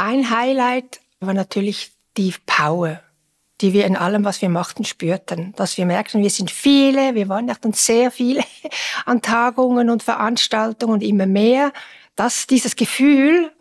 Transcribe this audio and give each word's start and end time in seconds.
Ein 0.00 0.30
Highlight 0.30 1.02
war 1.20 1.34
natürlich 1.34 1.92
die 2.16 2.32
Power, 2.46 3.02
die 3.60 3.74
wir 3.74 3.84
in 3.84 3.96
allem, 3.96 4.24
was 4.24 4.40
wir 4.40 4.48
machten, 4.48 4.86
spürten. 4.86 5.52
Dass 5.56 5.76
wir 5.76 5.84
merkten, 5.84 6.22
wir 6.22 6.30
sind 6.30 6.50
viele, 6.50 7.14
wir 7.14 7.28
waren 7.28 7.54
dann 7.60 7.74
sehr 7.74 8.10
viele 8.10 8.42
an 9.04 9.20
Tagungen 9.20 9.90
und 9.90 10.02
Veranstaltungen 10.02 10.94
und 10.94 11.02
immer 11.02 11.26
mehr. 11.26 11.70
Dass 12.16 12.46
dieses 12.46 12.76
Gefühl, 12.76 13.52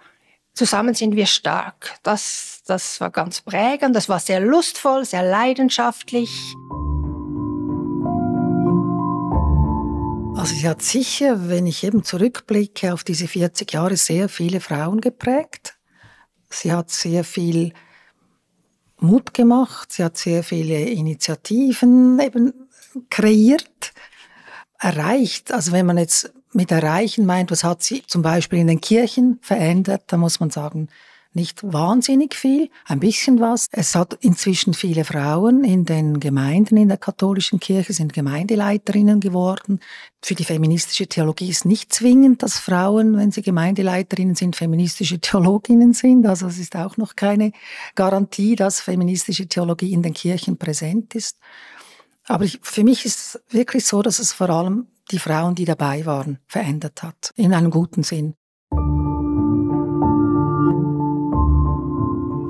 zusammen 0.54 0.94
sind 0.94 1.18
wir 1.18 1.26
stark, 1.26 2.00
das, 2.04 2.62
das 2.66 3.02
war 3.02 3.10
ganz 3.10 3.42
prägend, 3.42 3.94
das 3.94 4.08
war 4.08 4.22
sehr 4.22 4.40
lustvoll, 4.40 5.04
sehr 5.04 5.24
leidenschaftlich. 5.24 6.30
Also 10.38 10.56
sie 10.56 10.70
hat 10.70 10.82
sicher, 10.82 11.50
wenn 11.50 11.68
ich 11.68 11.84
eben 11.84 12.06
zurückblicke 12.06 12.94
auf 12.94 13.04
diese 13.04 13.28
40 13.28 13.74
Jahre, 13.74 13.98
sehr 13.98 14.30
viele 14.30 14.62
Frauen 14.62 15.02
geprägt. 15.02 15.76
Sie 16.50 16.72
hat 16.72 16.90
sehr 16.90 17.24
viel 17.24 17.74
Mut 19.00 19.34
gemacht, 19.34 19.94
sie 19.94 20.04
hat 20.04 20.18
sehr 20.18 20.44
viele 20.44 20.80
Initiativen 20.82 22.20
eben 22.20 22.54
kreiert, 23.10 23.94
erreicht. 24.80 25.52
Also 25.52 25.72
wenn 25.72 25.86
man 25.86 25.98
jetzt 25.98 26.34
mit 26.54 26.72
erreichen 26.72 27.26
meint, 27.26 27.52
was 27.52 27.64
hat 27.64 27.84
sie 27.84 28.04
zum 28.08 28.22
Beispiel 28.22 28.60
in 28.60 28.68
den 28.68 28.82
Kirchen 28.82 29.40
verändert, 29.42 30.04
da 30.08 30.18
muss 30.18 30.40
man 30.40 30.50
sagen, 30.50 30.90
nicht 31.40 31.64
wahnsinnig 31.64 32.36
viel, 32.36 32.70
ein 32.86 33.00
bisschen 33.00 33.40
was. 33.40 33.68
Es 33.72 33.96
hat 33.96 34.18
inzwischen 34.20 34.74
viele 34.74 35.06
Frauen 35.06 35.64
in 35.64 35.86
den 35.86 36.20
Gemeinden 36.20 36.76
in 36.76 36.90
der 36.90 36.98
katholischen 36.98 37.62
Kirche, 37.62 37.94
sind 37.94 38.12
Gemeindeleiterinnen 38.12 39.22
geworden. 39.22 39.80
Für 40.22 40.36
die 40.36 40.44
feministische 40.44 41.08
Theologie 41.08 41.50
ist 41.50 41.64
nicht 41.66 41.94
zwingend, 41.94 42.44
dass 42.44 42.60
Frauen, 42.60 43.16
wenn 43.16 43.32
sie 43.32 43.42
Gemeindeleiterinnen 43.42 44.36
sind, 44.36 44.58
feministische 44.58 45.20
Theologinnen 45.20 45.94
sind. 45.94 46.28
Also 46.28 46.48
es 46.48 46.60
ist 46.60 46.76
auch 46.76 46.98
noch 46.98 47.16
keine 47.16 47.54
Garantie, 47.96 48.58
dass 48.58 48.82
feministische 48.82 49.48
Theologie 49.48 49.94
in 49.94 50.04
den 50.04 50.14
Kirchen 50.14 50.58
präsent 50.58 51.16
ist. 51.16 51.38
Aber 52.26 52.44
ich, 52.44 52.60
für 52.62 52.84
mich 52.84 53.06
ist 53.06 53.18
es 53.18 53.42
wirklich 53.50 53.86
so, 53.86 54.02
dass 54.02 54.20
es 54.20 54.34
vor 54.34 54.50
allem 54.50 54.88
die 55.10 55.20
Frauen, 55.20 55.56
die 55.56 55.66
dabei 55.66 56.06
waren, 56.06 56.40
verändert 56.48 57.02
hat, 57.02 57.32
in 57.38 57.54
einem 57.54 57.72
guten 57.72 58.04
Sinn. 58.04 58.36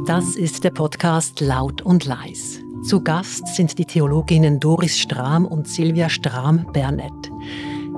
Das 0.10 0.36
ist 0.36 0.64
der 0.64 0.72
Podcast 0.72 1.40
Laut 1.40 1.84
und 1.84 2.06
Leis. 2.06 2.64
Zu 2.82 3.04
Gast 3.04 3.46
sind 3.50 3.78
die 3.78 3.86
Theologinnen 3.86 4.60
Doris 4.60 4.98
Strahm 4.98 5.46
und 5.46 5.68
Silvia 5.68 6.10
Strahm-Bernett. 6.10 7.32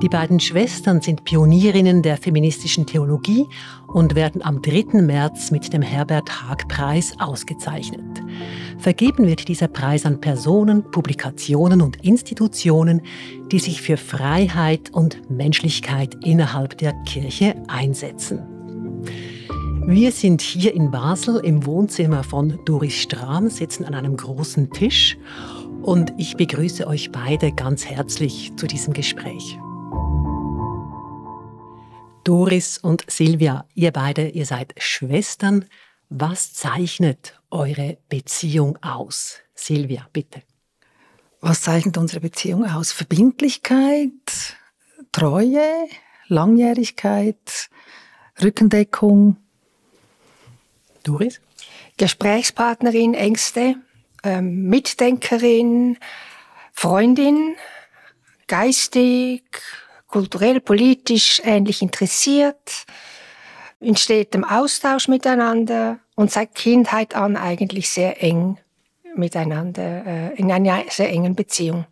Die 0.01 0.09
beiden 0.09 0.41
Schwestern 0.41 0.99
sind 0.99 1.23
Pionierinnen 1.23 2.01
der 2.01 2.17
feministischen 2.17 2.85
Theologie 2.85 3.47
und 3.87 4.13
werden 4.13 4.41
am 4.43 4.61
3. 4.61 5.01
März 5.01 5.51
mit 5.51 5.71
dem 5.71 5.81
Herbert 5.81 6.29
Haag 6.43 6.67
Preis 6.67 7.13
ausgezeichnet. 7.17 8.21
Vergeben 8.77 9.25
wird 9.25 9.47
dieser 9.47 9.69
Preis 9.69 10.05
an 10.05 10.19
Personen, 10.19 10.83
Publikationen 10.91 11.81
und 11.81 12.03
Institutionen, 12.03 13.03
die 13.53 13.59
sich 13.59 13.81
für 13.81 13.95
Freiheit 13.95 14.89
und 14.91 15.31
Menschlichkeit 15.31 16.17
innerhalb 16.25 16.77
der 16.77 16.91
Kirche 17.05 17.55
einsetzen. 17.69 18.50
Wir 19.87 20.11
sind 20.11 20.41
hier 20.41 20.73
in 20.75 20.91
Basel 20.91 21.37
im 21.43 21.65
Wohnzimmer 21.65 22.23
von 22.23 22.63
Doris 22.65 22.93
Strahm, 22.93 23.49
sitzen 23.49 23.83
an 23.83 23.95
einem 23.95 24.15
großen 24.15 24.69
Tisch 24.69 25.17
und 25.81 26.13
ich 26.17 26.37
begrüße 26.37 26.85
euch 26.85 27.11
beide 27.11 27.51
ganz 27.51 27.85
herzlich 27.85 28.53
zu 28.55 28.67
diesem 28.67 28.93
Gespräch. 28.93 29.57
Doris 32.23 32.77
und 32.77 33.09
Silvia, 33.09 33.65
ihr 33.73 33.91
beide, 33.91 34.29
ihr 34.29 34.45
seid 34.45 34.75
Schwestern. 34.77 35.65
Was 36.09 36.53
zeichnet 36.53 37.41
eure 37.49 37.97
Beziehung 38.07 38.77
aus? 38.83 39.39
Silvia, 39.55 40.07
bitte. 40.13 40.43
Was 41.41 41.61
zeichnet 41.61 41.97
unsere 41.97 42.21
Beziehung 42.21 42.65
aus? 42.65 42.91
Verbindlichkeit, 42.91 44.55
Treue, 45.11 45.87
Langjährigkeit, 46.27 47.69
Rückendeckung, 48.41 49.37
Doris? 51.03 51.41
Gesprächspartnerin, 51.97 53.13
Ängste, 53.13 53.75
ähm, 54.23 54.63
Mitdenkerin, 54.67 55.97
Freundin, 56.73 57.55
geistig, 58.47 59.43
kulturell, 60.07 60.59
politisch 60.59 61.41
ähnlich 61.43 61.81
interessiert, 61.81 62.85
in 63.79 63.95
stetem 63.95 64.43
Austausch 64.43 65.07
miteinander 65.07 65.99
und 66.15 66.31
seit 66.31 66.53
Kindheit 66.55 67.15
an 67.15 67.37
eigentlich 67.37 67.89
sehr 67.89 68.21
eng 68.21 68.57
miteinander, 69.15 70.05
äh, 70.05 70.35
in 70.35 70.51
einer 70.51 70.83
sehr 70.89 71.09
engen 71.09 71.35
Beziehung. 71.35 71.85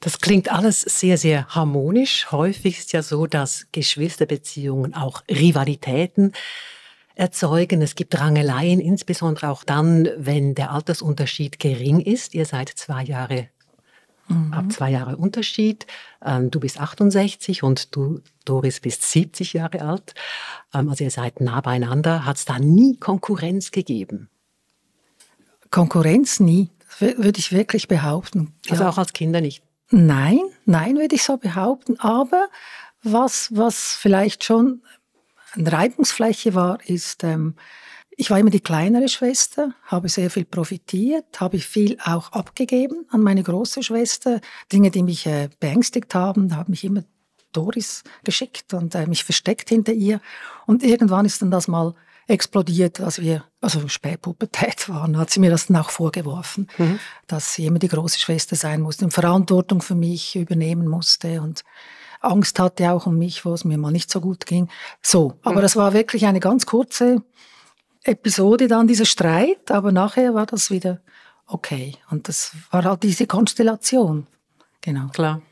Das 0.00 0.20
klingt 0.20 0.52
alles 0.52 0.82
sehr, 0.82 1.16
sehr 1.18 1.48
harmonisch. 1.48 2.30
Häufig 2.30 2.78
ist 2.78 2.92
ja 2.92 3.02
so, 3.02 3.26
dass 3.26 3.66
Geschwisterbeziehungen 3.72 4.94
auch 4.94 5.22
Rivalitäten 5.28 6.32
erzeugen. 7.16 7.82
Es 7.82 7.94
gibt 7.96 8.18
Rangeleien, 8.20 8.78
insbesondere 8.78 9.48
auch 9.48 9.64
dann, 9.64 10.08
wenn 10.16 10.54
der 10.54 10.70
Altersunterschied 10.70 11.58
gering 11.58 12.00
ist. 12.00 12.34
Ihr 12.34 12.44
seid 12.44 12.68
zwei 12.68 13.02
Jahre, 13.02 13.48
mhm. 14.28 14.52
ab 14.52 14.70
zwei 14.70 14.90
Jahre 14.90 15.16
Unterschied. 15.16 15.86
Ähm, 16.24 16.50
du 16.50 16.60
bist 16.60 16.78
68 16.78 17.62
und 17.62 17.96
du, 17.96 18.20
Doris, 18.44 18.80
bist 18.80 19.02
70 19.02 19.54
Jahre 19.54 19.80
alt. 19.80 20.14
Ähm, 20.72 20.90
also 20.90 21.02
ihr 21.02 21.10
seid 21.10 21.40
nah 21.40 21.60
beieinander. 21.60 22.26
Hat 22.26 22.36
es 22.36 22.44
da 22.44 22.58
nie 22.58 22.96
Konkurrenz 22.98 23.70
gegeben? 23.70 24.28
Konkurrenz 25.70 26.38
nie, 26.38 26.70
würde 26.98 27.38
ich 27.38 27.50
wirklich 27.50 27.88
behaupten. 27.88 28.54
Also 28.68 28.84
ja. 28.84 28.90
auch 28.90 28.98
als 28.98 29.12
Kinder 29.14 29.40
nicht? 29.40 29.62
Nein, 29.90 30.40
nein, 30.64 30.96
würde 30.96 31.14
ich 31.14 31.22
so 31.22 31.38
behaupten. 31.38 31.98
Aber 31.98 32.48
was, 33.02 33.48
was 33.52 33.96
vielleicht 33.98 34.44
schon 34.44 34.82
eine 35.56 35.72
Reibungsfläche 35.72 36.54
war, 36.54 36.78
ist, 36.86 37.24
ähm, 37.24 37.54
ich 38.10 38.30
war 38.30 38.38
immer 38.38 38.50
die 38.50 38.60
kleinere 38.60 39.08
Schwester, 39.08 39.74
habe 39.84 40.08
sehr 40.08 40.30
viel 40.30 40.44
profitiert, 40.44 41.38
habe 41.38 41.58
viel 41.58 41.98
auch 42.02 42.32
abgegeben 42.32 43.06
an 43.10 43.20
meine 43.20 43.42
große 43.42 43.82
Schwester. 43.82 44.40
Dinge, 44.72 44.90
die 44.90 45.02
mich 45.02 45.26
äh, 45.26 45.50
beängstigt 45.60 46.14
haben, 46.14 46.56
habe 46.56 46.70
mich 46.70 46.84
immer 46.84 47.04
Doris 47.52 48.04
geschickt 48.24 48.72
und 48.74 48.94
äh, 48.94 49.06
mich 49.06 49.24
versteckt 49.24 49.68
hinter 49.68 49.92
ihr. 49.92 50.20
Und 50.66 50.82
irgendwann 50.82 51.26
ist 51.26 51.42
dann 51.42 51.50
das 51.50 51.68
mal 51.68 51.94
explodiert, 52.26 53.00
als 53.00 53.20
wir, 53.20 53.44
also 53.60 53.86
Spätpubertät 53.88 54.88
waren, 54.88 55.18
hat 55.18 55.30
sie 55.30 55.40
mir 55.40 55.50
das 55.50 55.66
dann 55.66 55.76
auch 55.76 55.90
vorgeworfen, 55.90 56.68
mhm. 56.78 56.98
dass 57.26 57.54
sie 57.54 57.66
immer 57.66 57.78
die 57.78 57.88
große 57.88 58.18
Schwester 58.18 58.56
sein 58.56 58.80
musste 58.80 59.04
und 59.04 59.12
Verantwortung 59.12 59.82
für 59.82 59.94
mich 59.94 60.36
übernehmen 60.36 60.88
musste 60.88 61.40
und 61.40 61.64
Angst 62.20 62.58
hatte 62.58 62.90
auch 62.90 63.06
um 63.06 63.18
mich, 63.18 63.44
wo 63.44 63.52
es 63.52 63.64
mir 63.64 63.78
mal 63.78 63.92
nicht 63.92 64.10
so 64.10 64.20
gut 64.20 64.46
ging. 64.46 64.68
So, 65.02 65.34
aber 65.42 65.56
mhm. 65.56 65.62
das 65.62 65.76
war 65.76 65.92
wirklich 65.92 66.26
eine 66.26 66.40
ganz 66.40 66.66
kurze 66.66 67.22
Episode 68.04 68.68
dann, 68.68 68.86
dieser 68.86 69.04
Streit, 69.04 69.70
aber 69.70 69.92
nachher 69.92 70.34
war 70.34 70.46
das 70.46 70.70
wieder 70.70 71.00
okay. 71.46 71.94
Und 72.10 72.28
das 72.28 72.52
war 72.70 72.84
halt 72.84 73.02
diese 73.02 73.26
Konstellation. 73.26 74.26
Genau. 74.80 75.08
Klar. 75.08 75.42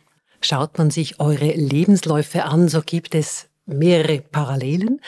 Schaut 0.41 0.79
man 0.79 0.91
sich 0.91 1.21
eure 1.21 1.53
Lebensläufe 1.53 2.45
an, 2.45 2.69
so 2.69 2.83
gibt 2.83 3.15
es 3.15 3.49
mehrere 3.67 4.21
Parallelen. 4.21 5.01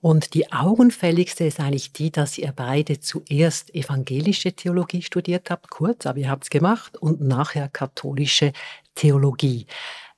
Und 0.00 0.34
die 0.34 0.50
augenfälligste 0.50 1.44
ist 1.44 1.60
eigentlich 1.60 1.92
die, 1.92 2.10
dass 2.10 2.38
ihr 2.38 2.52
beide 2.56 3.00
zuerst 3.00 3.74
evangelische 3.74 4.52
Theologie 4.52 5.02
studiert 5.02 5.50
habt, 5.50 5.70
kurz, 5.70 6.06
aber 6.06 6.18
ihr 6.18 6.30
habt 6.30 6.44
es 6.44 6.50
gemacht, 6.50 6.96
und 6.96 7.20
nachher 7.20 7.68
katholische 7.68 8.52
Theologie. 8.94 9.66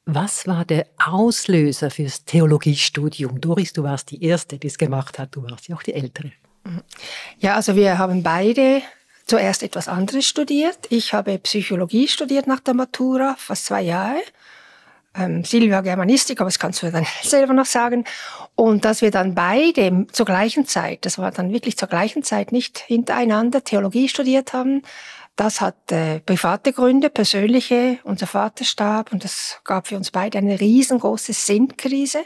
Was 0.05 0.49
war 0.49 0.65
der 0.65 0.87
Auslöser 0.99 1.91
fürs 1.91 2.25
Theologiestudium? 2.25 3.41
Doris, 3.41 3.73
du 3.73 3.85
warst 3.85 4.11
die 4.11 4.25
Erste, 4.25 4.59
die 4.59 4.67
es 4.67 4.77
gemacht 4.77 5.19
hat. 5.19 5.37
Du 5.37 5.45
warst 5.49 5.69
ja 5.69 5.77
auch 5.77 5.83
die 5.83 5.95
Ältere. 5.95 6.33
Ja, 7.39 7.55
also 7.55 7.77
wir 7.77 7.99
haben 7.99 8.23
beide 8.23 8.83
zuerst 9.27 9.63
etwas 9.63 9.87
anderes 9.87 10.27
studiert. 10.27 10.79
Ich 10.91 11.13
habe 11.15 11.39
Psychologie 11.39 12.09
studiert 12.09 12.49
nach 12.49 12.61
der 12.61 12.75
Matura, 12.75 13.37
fast 13.39 13.67
zwei 13.67 13.83
Jahre. 13.83 14.21
Ähm, 15.15 15.45
Silvia 15.45 15.83
Germanistik, 15.83 16.41
aber 16.41 16.49
das 16.49 16.59
kannst 16.59 16.83
du 16.83 16.91
dann 16.91 17.07
selber 17.23 17.53
noch 17.53 17.67
sagen. 17.67 18.05
Und 18.57 18.85
dass 18.85 19.03
wir 19.03 19.11
dann 19.11 19.35
beide 19.35 20.07
zur 20.11 20.27
gleichen 20.27 20.67
Zeit, 20.67 21.05
das 21.05 21.19
war 21.19 21.31
dann 21.31 21.53
wirklich 21.53 21.77
zur 21.77 21.89
gleichen 21.89 22.23
Zeit, 22.23 22.51
nicht 22.51 22.79
hintereinander 22.79 23.63
Theologie 23.63 24.09
studiert 24.09 24.53
haben, 24.53 24.83
das 25.37 25.61
hat 25.61 25.91
äh, 25.91 26.21
private 26.21 26.73
Gründe, 26.73 27.11
persönliche. 27.11 27.99
Unser 28.05 28.27
Vater 28.27 28.65
starb 28.65 29.13
und 29.13 29.25
das 29.25 29.61
gab 29.65 29.87
für 29.87 29.97
uns 29.97 30.11
beide 30.11 30.39
eine 30.39 30.61
riesengroße 30.61 31.33
Sinnkrise. 31.33 32.25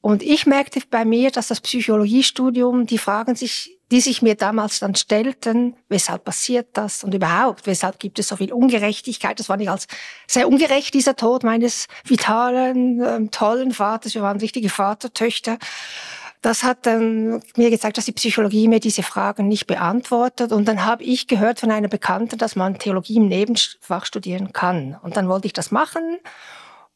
Und 0.00 0.22
ich 0.22 0.46
merkte 0.46 0.80
bei 0.90 1.04
mir, 1.04 1.30
dass 1.30 1.48
das 1.48 1.60
Psychologiestudium, 1.60 2.86
die 2.86 2.98
Fragen 2.98 3.34
sich, 3.34 3.78
die 3.90 4.00
sich 4.00 4.22
mir 4.22 4.36
damals 4.36 4.78
dann 4.78 4.94
stellten, 4.94 5.76
weshalb 5.88 6.24
passiert 6.24 6.68
das 6.74 7.02
und 7.02 7.14
überhaupt, 7.14 7.66
weshalb 7.66 7.98
gibt 7.98 8.18
es 8.18 8.28
so 8.28 8.36
viel 8.36 8.52
Ungerechtigkeit, 8.52 9.40
das 9.40 9.48
war 9.48 9.56
nicht 9.56 9.70
als 9.70 9.86
sehr 10.28 10.46
ungerecht, 10.46 10.94
dieser 10.94 11.16
Tod 11.16 11.42
meines 11.42 11.86
vitalen, 12.04 13.02
ähm, 13.02 13.30
tollen 13.32 13.72
Vaters, 13.72 14.14
wir 14.14 14.22
waren 14.22 14.38
richtige 14.38 14.68
Vatertöchter 14.68 15.58
das 16.46 16.62
hat 16.62 16.86
dann 16.86 17.42
mir 17.56 17.70
gezeigt, 17.70 17.98
dass 17.98 18.04
die 18.04 18.12
Psychologie 18.12 18.68
mir 18.68 18.78
diese 18.78 19.02
Fragen 19.02 19.48
nicht 19.48 19.66
beantwortet. 19.66 20.52
Und 20.52 20.68
dann 20.68 20.84
habe 20.84 21.02
ich 21.02 21.26
gehört 21.26 21.58
von 21.58 21.72
einer 21.72 21.88
Bekannten, 21.88 22.38
dass 22.38 22.54
man 22.54 22.78
Theologie 22.78 23.16
im 23.16 23.26
Nebenfach 23.26 24.06
studieren 24.06 24.52
kann. 24.52 24.96
Und 25.02 25.16
dann 25.16 25.28
wollte 25.28 25.48
ich 25.48 25.52
das 25.52 25.72
machen. 25.72 26.18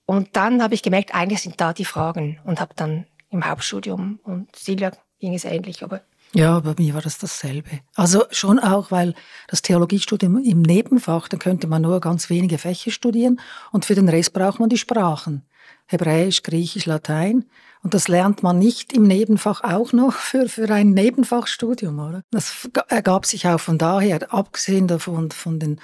Und 0.07 0.37
dann 0.37 0.63
habe 0.63 0.75
ich 0.75 0.85
gemerkt, 0.85 1.17
eigentlich 1.17 1.43
sind 1.43 1.61
da 1.61 1.73
die 1.73 1.85
Fragen. 1.85 2.39
Und 2.45 2.61
habe 2.61 2.75
dann 2.77 3.07
im 3.31 3.45
Hauptstudium 3.45 4.21
und 4.23 4.55
Silvia 4.55 4.93
ging 5.19 5.35
es 5.35 5.45
ähnlich, 5.45 5.83
aber 5.83 6.03
ja, 6.33 6.61
bei 6.61 6.75
mir 6.79 6.95
war 6.95 7.03
das 7.03 7.19
dasselbe. 7.19 7.81
Also 7.97 8.23
schon 8.31 8.61
auch, 8.61 8.93
weil 8.93 9.15
das 9.49 9.63
Theologiestudium 9.63 10.39
im 10.45 10.63
Nebenfach, 10.63 11.27
da 11.27 11.37
könnte 11.37 11.67
man 11.67 11.83
nur 11.83 11.99
ganz 12.01 12.31
wenige 12.31 12.57
Fächer 12.57 12.93
studieren 12.93 13.41
und 13.73 13.85
für 13.85 13.97
den 13.97 14.09
Rest 14.09 14.33
braucht 14.33 14.61
man 14.61 14.69
die 14.69 14.79
Sprachen. 14.79 15.45
Hebräisch, 15.87 16.43
Griechisch, 16.43 16.87
Latein. 16.87 17.47
Und 17.83 17.95
das 17.95 18.09
lernt 18.09 18.43
man 18.43 18.59
nicht 18.59 18.93
im 18.93 19.05
Nebenfach 19.05 19.65
auch 19.65 19.93
noch 19.93 20.15
für, 20.15 20.49
für 20.49 20.71
ein 20.71 20.91
Nebenfachstudium, 20.91 21.99
oder? 21.99 22.23
Das 22.31 22.69
ergab 22.89 23.27
sich 23.27 23.47
auch 23.49 23.61
von 23.61 23.79
daher, 23.79 24.33
abgesehen 24.33 24.87
davon 24.87 25.31
von 25.31 25.59
den 25.59 25.81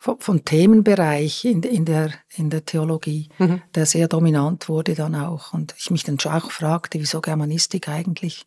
vom 0.00 0.46
Themenbereich 0.46 1.44
in, 1.44 1.62
in, 1.62 1.84
der, 1.84 2.10
in 2.34 2.48
der 2.48 2.64
Theologie, 2.64 3.28
mhm. 3.36 3.60
der 3.74 3.84
sehr 3.84 4.08
dominant 4.08 4.70
wurde 4.70 4.94
dann 4.94 5.14
auch. 5.14 5.52
Und 5.52 5.74
ich 5.76 5.90
mich 5.90 6.04
dann 6.04 6.18
schon 6.18 6.32
auch 6.32 6.50
fragte, 6.50 6.98
wieso 6.98 7.20
Germanistik 7.20 7.86
eigentlich? 7.86 8.46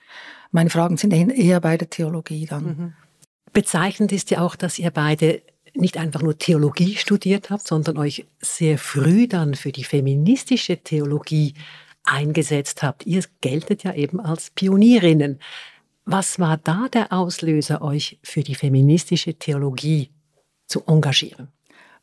Meine 0.51 0.71
Fragen 0.71 0.97
sind 0.97 1.13
eher 1.13 1.59
bei 1.59 1.77
der 1.77 1.91
Theologie 1.91 2.47
dann. 2.47 2.63
Mhm. 2.63 2.93
Bezeichnend 3.53 4.11
ist 4.11 4.31
ja 4.31 4.41
auch, 4.41 4.55
dass 4.55 4.79
ihr 4.79 4.89
beide 4.89 5.43
nicht 5.75 5.97
einfach 5.97 6.21
nur 6.21 6.37
Theologie 6.37 6.95
studiert 6.95 7.49
habt, 7.49 7.67
sondern 7.67 7.97
euch 7.97 8.25
sehr 8.41 8.77
früh 8.77 9.27
dann 9.27 9.55
für 9.55 9.71
die 9.71 9.83
feministische 9.83 10.77
Theologie 10.77 11.53
eingesetzt 12.03 12.83
habt. 12.83 13.05
Ihr 13.05 13.23
geltet 13.41 13.83
ja 13.83 13.93
eben 13.93 14.19
als 14.19 14.51
Pionierinnen. 14.51 15.39
Was 16.05 16.37
war 16.39 16.57
da 16.57 16.87
der 16.91 17.13
Auslöser, 17.13 17.81
euch 17.81 18.19
für 18.23 18.43
die 18.43 18.55
feministische 18.55 19.35
Theologie 19.35 20.11
zu 20.67 20.83
engagieren? 20.85 21.47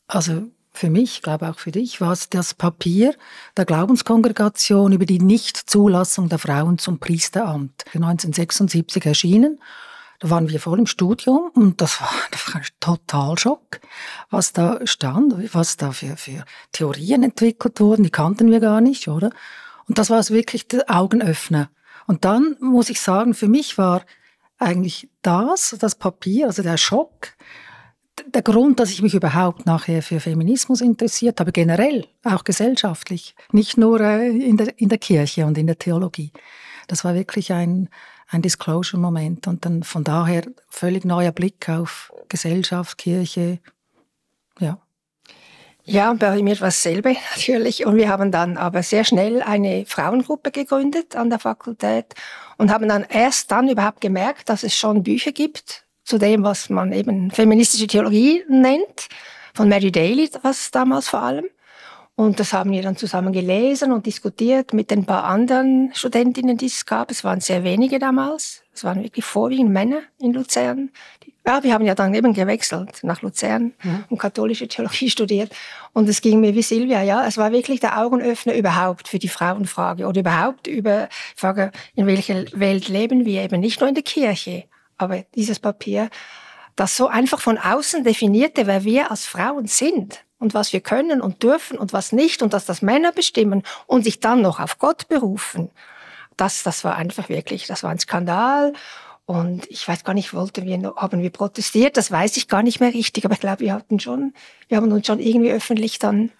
Also 0.07 0.49
für 0.73 0.89
mich, 0.89 1.17
ich 1.17 1.23
glaube 1.23 1.49
auch 1.49 1.59
für 1.59 1.73
dich, 1.73 2.01
war 2.01 2.13
es 2.13 2.31
das 2.31 2.55
Papier 2.55 3.15
der 3.57 3.67
Glaubenskongregation 3.67 4.93
über 4.93 5.05
die 5.05 5.19
Nichtzulassung 5.19 6.29
der 6.29 6.39
Frauen 6.39 6.79
zum 6.79 6.99
Priesteramt, 6.99 7.85
1976 7.89 9.05
erschienen. 9.05 9.61
Da 10.21 10.29
waren 10.29 10.51
wir 10.51 10.61
voll 10.61 10.79
im 10.79 10.87
Studium 10.87 11.51
und 11.55 11.81
das 11.81 12.01
war, 12.01 12.11
das 12.31 12.47
war 12.49 12.57
ein 12.57 12.67
total 12.79 13.39
Schock, 13.39 13.81
was 14.31 14.53
da 14.53 14.79
stand, 14.87 15.53
was 15.55 15.77
da 15.77 15.93
für, 15.93 16.17
für 16.17 16.45
Theorien 16.73 17.23
entwickelt 17.23 17.81
wurden, 17.81 18.05
die 18.05 18.11
kannten 18.11 18.51
wir 18.51 18.61
gar 18.61 18.81
nicht, 18.81 19.09
oder? 19.09 19.31
Und 19.89 19.99
das 19.99 20.11
war 20.11 20.27
wirklich 20.29 20.69
der 20.69 20.85
Augenöffner. 20.89 21.71
Und 22.07 22.25
dann 22.25 22.57
muss 22.61 22.91
ich 22.91 23.01
sagen, 23.01 23.35
für 23.35 23.49
mich 23.49 23.79
war 23.79 24.03
eigentlich 24.59 25.09
das, 25.23 25.75
das 25.81 25.95
Papier, 25.95 26.47
also 26.47 26.63
der 26.63 26.77
Schock, 26.77 27.35
der 28.27 28.43
Grund, 28.43 28.79
dass 28.79 28.91
ich 28.91 29.03
mich 29.03 29.15
überhaupt 29.15 29.67
nachher 29.67 30.03
für 30.03 30.21
Feminismus 30.21 30.81
interessiert 30.81 31.41
habe, 31.41 31.53
generell, 31.53 32.07
auch 32.23 32.45
gesellschaftlich, 32.45 33.35
nicht 33.53 33.79
nur 33.79 34.01
äh, 34.01 34.29
in 34.29 34.59
der, 34.59 34.79
in 34.79 34.89
der 34.91 34.99
Kirche 34.99 35.47
und 35.47 35.57
in 35.57 35.67
der 35.67 35.79
Theologie. 35.79 36.33
Das 36.87 37.05
war 37.05 37.15
wirklich 37.15 37.53
ein, 37.53 37.89
ein 38.31 38.43
Disclosure-Moment 38.43 39.47
und 39.47 39.65
dann 39.65 39.83
von 39.83 40.05
daher 40.05 40.43
völlig 40.69 41.05
neuer 41.05 41.33
Blick 41.33 41.69
auf 41.69 42.13
Gesellschaft, 42.29 42.97
Kirche, 42.99 43.59
ja. 44.59 44.79
Ja, 45.85 46.13
bei 46.13 46.41
mir 46.43 46.61
war 46.61 46.69
dasselbe 46.69 47.17
natürlich. 47.35 47.85
Und 47.87 47.97
wir 47.97 48.09
haben 48.09 48.31
dann 48.31 48.57
aber 48.57 48.83
sehr 48.83 49.05
schnell 49.05 49.43
eine 49.43 49.85
Frauengruppe 49.87 50.53
gegründet 50.53 51.17
an 51.17 51.31
der 51.31 51.39
Fakultät 51.39 52.15
und 52.59 52.71
haben 52.71 52.89
dann 52.89 53.05
erst 53.09 53.51
dann 53.51 53.69
überhaupt 53.69 54.01
gemerkt, 54.01 54.49
dass 54.49 54.63
es 54.63 54.75
schon 54.77 55.03
Bücher 55.03 55.33
gibt 55.33 55.85
zu 56.05 56.19
dem, 56.19 56.45
was 56.45 56.71
man 56.71 56.93
eben 56.93 57.31
feministische 57.31 57.87
Theologie 57.87 58.45
nennt, 58.49 59.09
von 59.55 59.69
Mary 59.69 59.91
Daly, 59.91 60.31
was 60.43 60.71
damals 60.71 61.09
vor 61.09 61.23
allem. 61.23 61.47
Und 62.21 62.39
das 62.39 62.53
haben 62.53 62.71
wir 62.71 62.83
dann 62.83 62.99
zusammen 62.99 63.33
gelesen 63.33 63.93
und 63.93 64.05
diskutiert 64.05 64.75
mit 64.75 64.93
ein 64.93 65.07
paar 65.07 65.25
anderen 65.25 65.91
Studentinnen, 65.95 66.59
die 66.59 66.67
es 66.67 66.85
gab. 66.85 67.11
Es 67.11 67.25
waren 67.25 67.41
sehr 67.41 67.65
wenige 67.65 67.99
damals. 67.99 68.63
Es 68.75 68.85
waren 68.85 69.03
wirklich 69.03 69.25
vorwiegend 69.25 69.71
Männer 69.71 70.03
in 70.19 70.35
Luzern. 70.35 70.91
Ja, 71.47 71.63
wir 71.63 71.73
haben 71.73 71.87
ja 71.87 71.95
dann 71.95 72.13
eben 72.13 72.35
gewechselt 72.35 72.99
nach 73.05 73.23
Luzern 73.23 73.73
mhm. 73.83 74.05
und 74.11 74.19
katholische 74.19 74.69
Theologie 74.69 75.09
studiert. 75.17 75.51
Und 75.95 76.11
es 76.11 76.21
ging 76.21 76.41
mir 76.41 76.55
wie 76.55 76.61
Silvia, 76.61 77.03
ja. 77.03 77.27
Es 77.27 77.39
war 77.39 77.53
wirklich 77.53 77.81
der 77.81 77.99
Augenöffner 77.99 78.55
überhaupt 78.55 79.09
für 79.09 79.19
die 79.19 79.29
Frauenfrage 79.29 80.07
oder 80.07 80.21
überhaupt 80.21 80.67
über 80.67 81.09
die 81.35 81.41
Frage, 81.41 81.73
in 81.95 82.07
welcher 82.07 82.45
Welt 82.53 82.89
leben 82.89 83.25
wir 83.25 83.45
eben 83.45 83.61
nicht 83.61 83.81
nur 83.81 83.89
in 83.89 83.95
der 83.95 84.05
Kirche, 84.05 84.65
aber 84.99 85.25
dieses 85.35 85.59
Papier, 85.59 86.11
das 86.77 86.99
so 86.99 87.07
einfach 87.07 87.41
von 87.41 87.57
außen 87.57 88.05
definierte, 88.05 88.67
wer 88.67 88.85
wir 88.85 89.11
als 89.11 89.25
Frauen 89.25 89.67
sind 89.69 90.23
und 90.41 90.55
was 90.55 90.73
wir 90.73 90.81
können 90.81 91.21
und 91.21 91.45
dürfen 91.45 91.79
und 91.79 91.93
was 91.93 92.11
nicht 92.11 92.43
und 92.43 92.53
dass 92.53 92.65
das 92.65 92.83
Männer 92.83 93.13
bestimmen 93.13 93.63
und 93.87 94.03
sich 94.03 94.19
dann 94.19 94.43
noch 94.43 94.59
auf 94.59 94.79
Gott 94.79 95.07
berufen. 95.07 95.71
Das, 96.37 96.65
das 96.65 96.83
war 96.83 96.97
einfach 96.97 97.29
wirklich, 97.29 97.67
das 97.67 97.85
war 97.85 97.91
ein 97.91 97.99
Skandal. 98.01 98.73
Und 99.27 99.71
ich 99.71 99.87
weiß 99.87 100.03
gar 100.03 100.15
nicht, 100.15 100.35
wollten 100.35 100.65
wir, 100.65 100.95
haben 100.97 101.23
wir 101.23 101.31
protestiert? 101.31 101.97
Das 101.97 102.11
weiß 102.11 102.37
ich 102.37 102.49
gar 102.49 102.65
nicht 102.65 102.81
mehr 102.81 102.93
richtig, 102.93 103.25
aber 103.25 103.35
ich 103.35 103.41
glaube, 103.41 103.61
wir 103.61 103.75
hatten 103.75 104.01
schon, 104.01 104.33
wir 104.67 104.79
haben 104.79 104.91
uns 104.91 105.07
schon 105.07 105.21
irgendwie 105.21 105.53
öffentlich 105.53 106.01
dann 106.01 106.31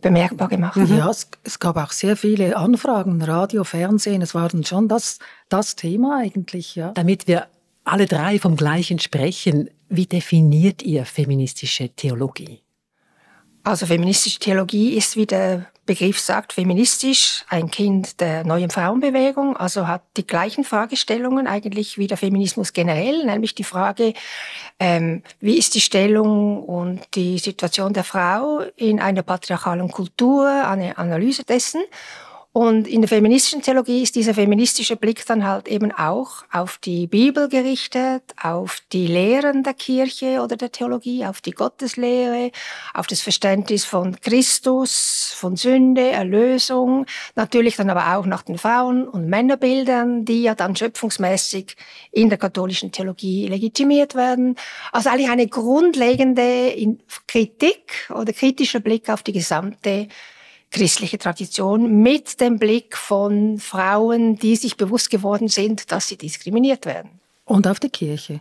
bemerkbar 0.00 0.48
gemacht. 0.48 0.76
Mhm. 0.76 0.98
Ja, 0.98 1.10
es, 1.10 1.28
es, 1.42 1.58
gab 1.58 1.76
auch 1.76 1.90
sehr 1.90 2.16
viele 2.16 2.56
Anfragen, 2.56 3.20
Radio, 3.22 3.64
Fernsehen, 3.64 4.22
es 4.22 4.34
war 4.34 4.48
dann 4.48 4.64
schon 4.64 4.86
das, 4.86 5.18
das 5.48 5.74
Thema 5.74 6.18
eigentlich, 6.20 6.76
ja. 6.76 6.92
Damit 6.92 7.26
wir 7.26 7.48
alle 7.84 8.06
drei 8.06 8.38
vom 8.38 8.56
gleichen 8.56 8.98
sprechen, 8.98 9.70
wie 9.88 10.06
definiert 10.06 10.82
ihr 10.82 11.06
feministische 11.06 11.88
Theologie? 11.88 12.60
Also 13.66 13.84
feministische 13.84 14.38
Theologie 14.38 14.96
ist, 14.96 15.16
wie 15.16 15.26
der 15.26 15.66
Begriff 15.86 16.20
sagt, 16.20 16.52
feministisch, 16.52 17.44
ein 17.48 17.68
Kind 17.68 18.20
der 18.20 18.44
neuen 18.44 18.70
Frauenbewegung, 18.70 19.56
also 19.56 19.88
hat 19.88 20.02
die 20.16 20.24
gleichen 20.24 20.62
Fragestellungen 20.62 21.48
eigentlich 21.48 21.98
wie 21.98 22.06
der 22.06 22.16
Feminismus 22.16 22.72
generell, 22.72 23.26
nämlich 23.26 23.56
die 23.56 23.64
Frage, 23.64 24.14
ähm, 24.78 25.24
wie 25.40 25.58
ist 25.58 25.74
die 25.74 25.80
Stellung 25.80 26.62
und 26.62 27.00
die 27.16 27.38
Situation 27.38 27.92
der 27.92 28.04
Frau 28.04 28.60
in 28.76 29.00
einer 29.00 29.22
patriarchalen 29.22 29.90
Kultur, 29.90 30.48
eine 30.48 30.96
Analyse 30.96 31.42
dessen 31.42 31.82
und 32.56 32.88
in 32.88 33.02
der 33.02 33.08
feministischen 33.08 33.60
Theologie 33.60 34.02
ist 34.02 34.14
dieser 34.16 34.32
feministische 34.32 34.96
Blick 34.96 35.26
dann 35.26 35.46
halt 35.46 35.68
eben 35.68 35.92
auch 35.92 36.42
auf 36.50 36.78
die 36.78 37.06
Bibel 37.06 37.50
gerichtet, 37.50 38.22
auf 38.42 38.80
die 38.92 39.06
Lehren 39.06 39.62
der 39.62 39.74
Kirche 39.74 40.40
oder 40.40 40.56
der 40.56 40.72
Theologie, 40.72 41.26
auf 41.26 41.42
die 41.42 41.50
Gotteslehre, 41.50 42.52
auf 42.94 43.06
das 43.08 43.20
Verständnis 43.20 43.84
von 43.84 44.18
Christus, 44.22 45.34
von 45.36 45.56
Sünde, 45.56 46.08
Erlösung, 46.08 47.04
natürlich 47.34 47.76
dann 47.76 47.90
aber 47.90 48.16
auch 48.16 48.24
nach 48.24 48.40
den 48.40 48.56
Frauen- 48.56 49.06
und 49.06 49.28
Männerbildern, 49.28 50.24
die 50.24 50.44
ja 50.44 50.54
dann 50.54 50.74
schöpfungsmäßig 50.74 51.76
in 52.10 52.30
der 52.30 52.38
katholischen 52.38 52.90
Theologie 52.90 53.48
legitimiert 53.48 54.14
werden. 54.14 54.56
Also 54.92 55.10
eigentlich 55.10 55.28
eine 55.28 55.46
grundlegende 55.46 56.96
Kritik 57.28 58.10
oder 58.14 58.32
kritischer 58.32 58.80
Blick 58.80 59.10
auf 59.10 59.22
die 59.22 59.34
gesamte 59.34 60.08
christliche 60.70 61.18
Tradition 61.18 62.02
mit 62.02 62.40
dem 62.40 62.58
Blick 62.58 62.96
von 62.96 63.58
Frauen, 63.58 64.36
die 64.36 64.56
sich 64.56 64.76
bewusst 64.76 65.10
geworden 65.10 65.48
sind, 65.48 65.90
dass 65.92 66.08
sie 66.08 66.16
diskriminiert 66.16 66.86
werden. 66.86 67.20
Und 67.44 67.66
auf 67.66 67.80
die 67.80 67.90
Kirche. 67.90 68.40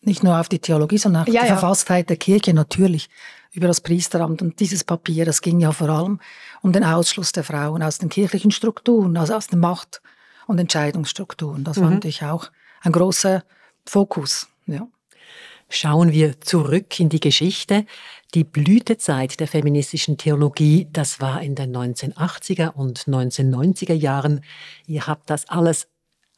Nicht 0.00 0.22
nur 0.22 0.38
auf 0.38 0.48
die 0.48 0.58
Theologie, 0.58 0.98
sondern 0.98 1.22
auch 1.22 1.26
ja, 1.26 1.42
die 1.42 1.48
ja. 1.48 1.56
Verfasstheit 1.56 2.10
der 2.10 2.16
Kirche 2.16 2.54
natürlich 2.54 3.08
über 3.52 3.68
das 3.68 3.80
Priesteramt. 3.80 4.42
Und 4.42 4.60
dieses 4.60 4.84
Papier, 4.84 5.24
das 5.24 5.40
ging 5.40 5.60
ja 5.60 5.72
vor 5.72 5.88
allem 5.88 6.20
um 6.62 6.72
den 6.72 6.84
Ausschluss 6.84 7.32
der 7.32 7.44
Frauen 7.44 7.82
aus 7.82 7.98
den 7.98 8.08
kirchlichen 8.08 8.50
Strukturen, 8.50 9.16
also 9.16 9.34
aus 9.34 9.46
den 9.46 9.60
Macht- 9.60 10.02
und 10.46 10.58
Entscheidungsstrukturen. 10.58 11.64
Das 11.64 11.78
mhm. 11.78 11.82
war 11.82 11.90
natürlich 11.90 12.22
auch 12.22 12.50
ein 12.82 12.92
großer 12.92 13.44
Fokus. 13.86 14.48
Ja. 14.66 14.86
Schauen 15.70 16.12
wir 16.12 16.40
zurück 16.40 17.00
in 17.00 17.08
die 17.08 17.20
Geschichte. 17.20 17.86
Die 18.34 18.42
Blütezeit 18.42 19.38
der 19.38 19.46
feministischen 19.46 20.18
Theologie, 20.18 20.88
das 20.92 21.20
war 21.20 21.40
in 21.40 21.54
den 21.54 21.74
1980er 21.74 22.72
und 22.72 23.04
1990er 23.04 23.94
Jahren. 23.94 24.44
Ihr 24.88 25.06
habt 25.06 25.30
das 25.30 25.48
alles 25.48 25.86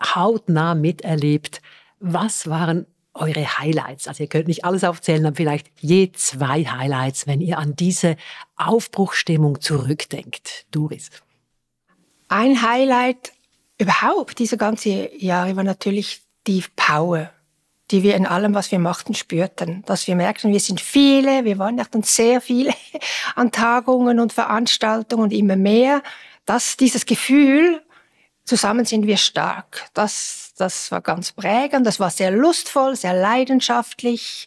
hautnah 0.02 0.74
miterlebt. 0.74 1.62
Was 1.98 2.50
waren 2.50 2.84
eure 3.14 3.58
Highlights? 3.58 4.08
Also 4.08 4.24
ihr 4.24 4.28
könnt 4.28 4.46
nicht 4.46 4.66
alles 4.66 4.84
aufzählen, 4.84 5.24
aber 5.24 5.36
vielleicht 5.36 5.68
je 5.80 6.12
zwei 6.12 6.64
Highlights, 6.64 7.26
wenn 7.26 7.40
ihr 7.40 7.56
an 7.56 7.74
diese 7.76 8.16
Aufbruchstimmung 8.56 9.62
zurückdenkt. 9.62 10.66
Doris. 10.70 11.08
Ein 12.28 12.60
Highlight 12.60 13.32
überhaupt 13.78 14.38
diese 14.38 14.58
ganze 14.58 15.16
Jahre 15.16 15.56
war 15.56 15.64
natürlich 15.64 16.20
die 16.46 16.62
Power 16.76 17.30
die 17.90 18.02
wir 18.02 18.16
in 18.16 18.26
allem, 18.26 18.54
was 18.54 18.72
wir 18.72 18.78
machten, 18.78 19.14
spürten. 19.14 19.82
Dass 19.86 20.06
wir 20.06 20.16
merkten, 20.16 20.52
wir 20.52 20.60
sind 20.60 20.80
viele, 20.80 21.44
wir 21.44 21.58
waren 21.58 21.76
dann 21.76 22.02
sehr 22.02 22.40
viele 22.40 22.72
an 23.34 23.52
Tagungen 23.52 24.20
und 24.20 24.32
Veranstaltungen 24.32 25.24
und 25.24 25.32
immer 25.32 25.56
mehr, 25.56 26.02
dass 26.44 26.76
dieses 26.76 27.06
Gefühl 27.06 27.82
Zusammen 28.46 28.84
sind 28.84 29.08
wir 29.08 29.16
stark. 29.16 29.90
Das, 29.92 30.52
das 30.56 30.92
war 30.92 31.00
ganz 31.00 31.32
prägend, 31.32 31.84
das 31.84 31.98
war 31.98 32.10
sehr 32.10 32.30
lustvoll, 32.30 32.94
sehr 32.94 33.12
leidenschaftlich. 33.12 34.46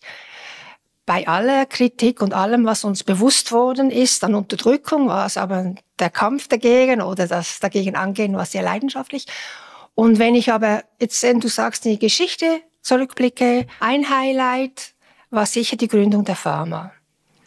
Bei 1.05 1.27
aller 1.27 1.65
Kritik 1.65 2.21
und 2.21 2.33
allem, 2.33 2.65
was 2.65 2.85
uns 2.85 3.03
bewusst 3.03 3.51
worden 3.51 3.91
ist 3.91 4.23
an 4.23 4.35
Unterdrückung, 4.35 5.09
war 5.09 5.25
es 5.25 5.35
aber 5.35 5.75
der 5.99 6.09
Kampf 6.09 6.47
dagegen 6.47 7.01
oder 7.01 7.27
das 7.27 7.59
dagegen 7.59 7.97
angehen 7.97 8.37
war 8.37 8.45
sehr 8.45 8.61
leidenschaftlich. 8.61 9.25
Und 9.95 10.17
wenn 10.17 10.33
ich 10.33 10.49
aber 10.49 10.83
jetzt, 11.01 11.21
wenn 11.23 11.41
du 11.41 11.49
sagst, 11.49 11.83
die 11.83 11.99
Geschichte 11.99 12.61
zurückblicke, 12.89 13.67
ein 13.79 14.09
Highlight 14.09 14.93
war 15.29 15.45
sicher 15.45 15.77
die 15.77 15.87
Gründung 15.87 16.25
der 16.25 16.35
Pharma. 16.35 16.91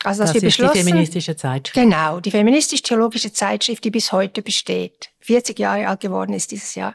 Also, 0.04 0.22
dass 0.22 0.32
das 0.32 0.42
wir 0.42 0.48
ist 0.48 0.56
beschlossen, 0.56 0.78
die 0.78 0.84
feministische 0.84 1.36
Zeitschrift. 1.36 1.74
Genau, 1.74 2.20
die 2.20 2.30
feministisch-theologische 2.30 3.32
Zeitschrift, 3.32 3.84
die 3.84 3.90
bis 3.90 4.12
heute 4.12 4.42
besteht, 4.42 5.10
40 5.20 5.58
Jahre 5.58 5.86
alt 5.88 6.00
geworden 6.00 6.32
ist 6.32 6.50
dieses 6.50 6.74
Jahr, 6.74 6.94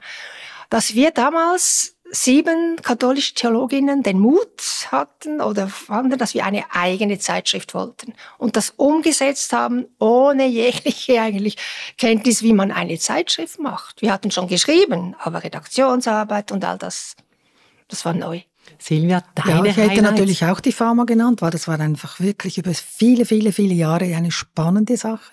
dass 0.70 0.94
wir 0.94 1.12
damals 1.12 1.96
sieben 2.10 2.78
katholische 2.82 3.34
Theologinnen 3.34 4.02
den 4.02 4.20
Mut 4.20 4.62
hatten 4.92 5.42
oder 5.42 5.68
fanden, 5.68 6.18
dass 6.18 6.34
wir 6.34 6.46
eine 6.46 6.64
eigene 6.72 7.20
Zeitschrift 7.20 7.74
wollten 7.74 8.14
und 8.38 8.56
das 8.56 8.72
umgesetzt 8.72 9.52
haben, 9.52 9.86
ohne 10.00 10.48
jegliche 10.48 11.22
eigentlich 11.22 11.58
Kenntnis, 11.98 12.44
wie 12.44 12.54
man 12.54 12.72
eine 12.72 12.98
Zeitschrift 12.98 13.60
macht. 13.60 14.02
Wir 14.02 14.14
hatten 14.14 14.32
schon 14.32 14.48
geschrieben, 14.48 15.16
aber 15.20 15.44
Redaktionsarbeit 15.44 16.52
und 16.52 16.64
all 16.64 16.78
das, 16.78 17.16
das 17.88 18.06
war 18.06 18.14
neu. 18.14 18.42
Silvia, 18.80 19.24
deine 19.36 19.50
ja, 19.50 19.64
ich 19.64 19.78
hätte 19.78 19.90
Highlights. 19.92 20.02
natürlich 20.02 20.46
auch 20.46 20.60
die 20.60 20.72
Pharma 20.72 21.06
genannt, 21.06 21.42
weil 21.42 21.52
das 21.52 21.68
war 21.68 21.80
einfach 21.80 22.20
wirklich 22.20 22.58
über 22.58 22.74
viele, 22.74 23.26
viele, 23.26 23.52
viele 23.52 23.74
Jahre 23.74 24.06
eine 24.16 24.32
spannende 24.32 24.98
Sache, 24.98 25.32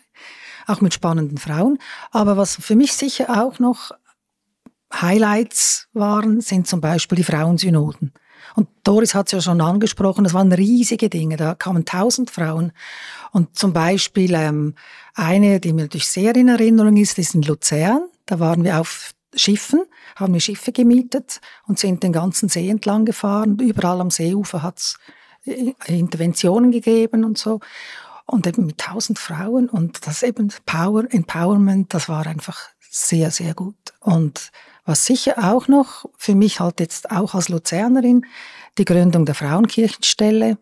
auch 0.66 0.80
mit 0.80 0.94
spannenden 0.94 1.38
Frauen. 1.38 1.78
Aber 2.11 2.37
was 2.37 2.56
für 2.56 2.76
mich 2.76 2.92
sicher 2.92 3.42
auch 3.42 3.58
noch 3.58 3.90
Highlights 4.92 5.88
waren, 5.92 6.40
sind 6.40 6.68
zum 6.68 6.80
Beispiel 6.80 7.16
die 7.16 7.25
Frauensynoden. 7.25 8.12
Und 8.54 8.68
Doris 8.84 9.14
hat 9.14 9.26
es 9.26 9.32
ja 9.32 9.40
schon 9.40 9.61
angesprochen, 9.61 10.25
das 10.25 10.34
waren 10.34 10.52
riesige 10.52 11.08
Dinge, 11.08 11.37
da 11.37 11.54
kamen 11.54 11.84
tausend 11.84 12.30
Frauen. 12.30 12.73
Und 13.32 13.58
zum 13.58 13.73
Beispiel 13.73 14.34
ähm, 14.34 14.75
eine, 15.14 15.58
die 15.58 15.73
mir 15.73 15.82
natürlich 15.82 16.06
sehr 16.06 16.37
in 16.37 16.49
Erinnerung 16.49 16.96
ist, 16.96 17.18
ist 17.18 17.34
in 17.34 17.42
Luzern. 17.42 18.06
Da 18.26 18.38
waren 18.38 18.62
wir 18.62 18.80
auf 18.80 19.13
Schiffen, 19.37 19.83
haben 20.17 20.35
wir 20.35 20.41
Schiffe 20.41 20.73
gemietet 20.73 21.41
und 21.67 21.79
sind 21.79 22.03
den 22.03 22.12
ganzen 22.12 22.49
See 22.49 22.69
entlang 22.69 23.05
gefahren. 23.05 23.59
Überall 23.59 24.00
am 24.00 24.11
Seeufer 24.11 24.62
hat 24.62 24.79
es 24.79 24.99
äh, 25.45 25.75
Interventionen 25.87 26.73
gegeben 26.73 27.25
und 27.25 27.38
so. 27.38 27.61
Und 28.26 28.47
eben 28.47 28.67
mit 28.67 28.79
tausend 28.79 29.19
Frauen 29.19 29.69
und 29.69 30.07
das 30.07 30.23
eben 30.23 30.50
Power, 30.64 31.05
Empowerment, 31.11 31.93
das 31.93 32.09
war 32.09 32.26
einfach 32.26 32.59
sehr, 32.91 33.31
sehr 33.31 33.55
gut. 33.55 33.76
Und 34.00 34.50
was 34.87 35.05
sicher 35.07 35.38
auch 35.38 35.69
noch 35.69 36.07
für 36.17 36.35
mich 36.35 36.61
halt 36.61 36.81
jetzt 36.81 37.11
auch 37.11 37.35
als 37.35 37.49
Luzernerin, 37.49 38.25
die 38.79 38.85
Gründung 38.85 39.25
der 39.26 39.35
Frauenkirchenstelle 39.35 40.59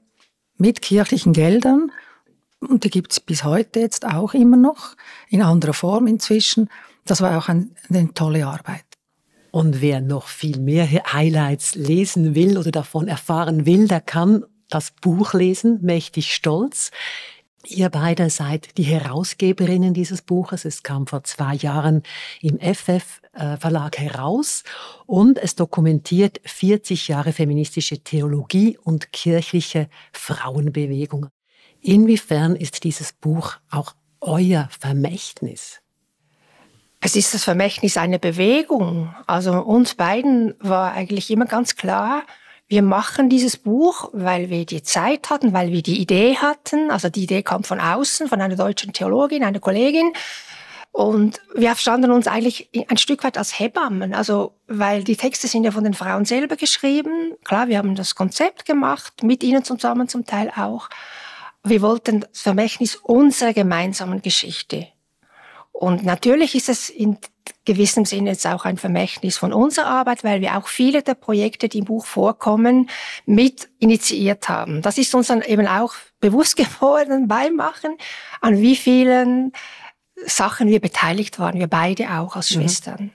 mit 0.56 0.82
kirchlichen 0.82 1.32
Geldern. 1.32 1.92
Und 2.60 2.84
die 2.84 2.90
gibt 2.90 3.12
es 3.12 3.20
bis 3.20 3.44
heute 3.44 3.80
jetzt 3.80 4.06
auch 4.06 4.34
immer 4.34 4.56
noch, 4.56 4.96
in 5.28 5.42
anderer 5.42 5.74
Form 5.74 6.06
inzwischen. 6.06 6.68
Das 7.04 7.20
war 7.20 7.36
auch 7.38 7.48
ein, 7.48 7.74
eine 7.88 8.12
tolle 8.14 8.46
Arbeit. 8.46 8.84
Und 9.50 9.82
wer 9.82 10.00
noch 10.00 10.28
viel 10.28 10.58
mehr 10.58 10.88
Highlights 11.12 11.74
lesen 11.74 12.34
will 12.34 12.56
oder 12.56 12.70
davon 12.70 13.06
erfahren 13.06 13.66
will, 13.66 13.86
der 13.86 14.00
kann 14.00 14.44
das 14.70 14.90
Buch 14.90 15.34
lesen, 15.34 15.80
Mächtig 15.82 16.32
Stolz. 16.32 16.90
Ihr 17.66 17.90
beide 17.90 18.30
seid 18.30 18.76
die 18.78 18.82
Herausgeberinnen 18.84 19.94
dieses 19.94 20.22
Buches. 20.22 20.64
Es 20.64 20.82
kam 20.82 21.06
vor 21.06 21.22
zwei 21.24 21.54
Jahren 21.54 22.02
im 22.40 22.58
FF 22.58 23.20
äh, 23.34 23.56
Verlag 23.58 23.98
heraus 23.98 24.64
und 25.06 25.38
es 25.38 25.54
dokumentiert 25.54 26.40
40 26.44 27.08
Jahre 27.08 27.32
feministische 27.32 27.98
Theologie 28.00 28.78
und 28.78 29.12
kirchliche 29.12 29.88
Frauenbewegung. 30.12 31.28
Inwiefern 31.82 32.56
ist 32.56 32.84
dieses 32.84 33.12
Buch 33.12 33.56
auch 33.70 33.94
euer 34.20 34.68
Vermächtnis? 34.80 35.81
Es 37.04 37.16
ist 37.16 37.34
das 37.34 37.42
Vermächtnis 37.42 37.96
einer 37.96 38.18
Bewegung. 38.18 39.12
Also 39.26 39.54
uns 39.54 39.96
beiden 39.96 40.54
war 40.60 40.92
eigentlich 40.92 41.32
immer 41.32 41.46
ganz 41.46 41.74
klar, 41.74 42.22
wir 42.68 42.80
machen 42.80 43.28
dieses 43.28 43.56
Buch, 43.56 44.08
weil 44.12 44.50
wir 44.50 44.64
die 44.64 44.84
Zeit 44.84 45.28
hatten, 45.28 45.52
weil 45.52 45.72
wir 45.72 45.82
die 45.82 46.00
Idee 46.00 46.36
hatten. 46.36 46.92
Also 46.92 47.10
die 47.10 47.24
Idee 47.24 47.42
kam 47.42 47.64
von 47.64 47.80
außen, 47.80 48.28
von 48.28 48.40
einer 48.40 48.54
deutschen 48.54 48.92
Theologin, 48.92 49.42
einer 49.42 49.58
Kollegin. 49.58 50.12
Und 50.92 51.40
wir 51.54 51.70
verstanden 51.70 52.12
uns 52.12 52.28
eigentlich 52.28 52.70
ein 52.86 52.98
Stück 52.98 53.24
weit 53.24 53.36
als 53.36 53.58
Hebammen, 53.58 54.14
also 54.14 54.54
weil 54.68 55.02
die 55.02 55.16
Texte 55.16 55.48
sind 55.48 55.64
ja 55.64 55.72
von 55.72 55.84
den 55.84 55.94
Frauen 55.94 56.24
selber 56.24 56.54
geschrieben. 56.56 57.32
Klar, 57.44 57.66
wir 57.66 57.78
haben 57.78 57.96
das 57.96 58.14
Konzept 58.14 58.64
gemacht, 58.64 59.22
mit 59.24 59.42
ihnen 59.42 59.64
zusammen 59.64 60.06
zum 60.06 60.24
Teil 60.24 60.52
auch. 60.54 60.88
Wir 61.64 61.82
wollten 61.82 62.20
das 62.20 62.42
Vermächtnis 62.42 62.94
unserer 62.94 63.54
gemeinsamen 63.54 64.22
Geschichte 64.22 64.91
und 65.72 66.04
natürlich 66.04 66.54
ist 66.54 66.68
es 66.68 66.90
in 66.90 67.18
gewissem 67.64 68.04
Sinne 68.04 68.30
jetzt 68.30 68.46
auch 68.46 68.64
ein 68.64 68.76
Vermächtnis 68.76 69.38
von 69.38 69.52
unserer 69.52 69.86
Arbeit, 69.86 70.24
weil 70.24 70.40
wir 70.40 70.56
auch 70.56 70.68
viele 70.68 71.02
der 71.02 71.14
Projekte, 71.14 71.68
die 71.68 71.78
im 71.78 71.84
Buch 71.84 72.06
vorkommen, 72.06 72.88
mit 73.24 73.68
initiiert 73.78 74.48
haben. 74.48 74.82
Das 74.82 74.98
ist 74.98 75.14
uns 75.14 75.28
dann 75.28 75.42
eben 75.42 75.66
auch 75.66 75.94
bewusst 76.20 76.56
geworden 76.56 77.28
beim 77.28 77.56
Machen, 77.56 77.96
an 78.40 78.60
wie 78.60 78.76
vielen 78.76 79.52
Sachen 80.26 80.68
wir 80.68 80.80
beteiligt 80.80 81.38
waren, 81.38 81.58
wir 81.58 81.66
beide 81.66 82.10
auch 82.10 82.36
als 82.36 82.50
mhm. 82.50 82.60
Schwestern. 82.60 83.10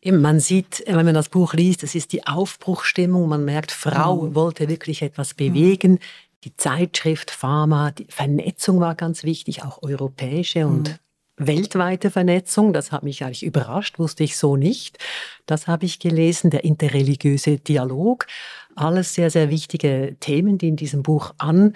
Eben, 0.00 0.20
man 0.20 0.40
sieht, 0.40 0.84
wenn 0.86 1.04
man 1.04 1.14
das 1.14 1.28
Buch 1.28 1.54
liest, 1.54 1.82
es 1.82 1.94
ist 1.94 2.12
die 2.12 2.26
Aufbruchstimmung, 2.26 3.28
man 3.28 3.44
merkt, 3.44 3.72
Frau 3.72 4.22
mhm. 4.22 4.34
wollte 4.34 4.68
wirklich 4.68 5.02
etwas 5.02 5.34
bewegen. 5.34 5.92
Mhm. 5.92 5.98
Die 6.44 6.56
Zeitschrift, 6.56 7.30
Pharma, 7.30 7.90
die 7.90 8.06
Vernetzung 8.08 8.78
war 8.78 8.94
ganz 8.94 9.24
wichtig, 9.24 9.64
auch 9.64 9.82
europäische 9.82 10.66
und 10.66 10.88
mhm 10.90 10.98
weltweite 11.36 12.10
Vernetzung. 12.10 12.72
Das 12.72 12.92
hat 12.92 13.02
mich 13.02 13.24
eigentlich 13.24 13.44
überrascht, 13.44 13.98
wusste 13.98 14.24
ich 14.24 14.36
so 14.36 14.56
nicht. 14.56 14.98
Das 15.46 15.66
habe 15.66 15.84
ich 15.84 15.98
gelesen, 15.98 16.50
der 16.50 16.64
interreligiöse 16.64 17.58
Dialog. 17.58 18.26
Alles 18.74 19.14
sehr, 19.14 19.30
sehr 19.30 19.50
wichtige 19.50 20.16
Themen, 20.20 20.58
die 20.58 20.68
in 20.68 20.76
diesem 20.76 21.02
Buch 21.02 21.34
an, 21.38 21.74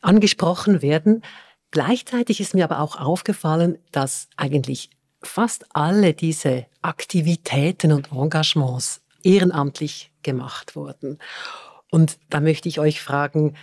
angesprochen 0.00 0.82
werden. 0.82 1.22
Gleichzeitig 1.70 2.40
ist 2.40 2.54
mir 2.54 2.64
aber 2.64 2.80
auch 2.80 3.00
aufgefallen, 3.00 3.78
dass 3.90 4.28
eigentlich 4.36 4.90
fast 5.22 5.66
alle 5.74 6.14
diese 6.14 6.66
Aktivitäten 6.82 7.92
und 7.92 8.12
Engagements 8.12 9.02
ehrenamtlich 9.22 10.12
gemacht 10.22 10.76
wurden. 10.76 11.18
Und 11.90 12.18
da 12.30 12.40
möchte 12.40 12.68
ich 12.68 12.78
euch 12.78 13.00
fragen, 13.00 13.54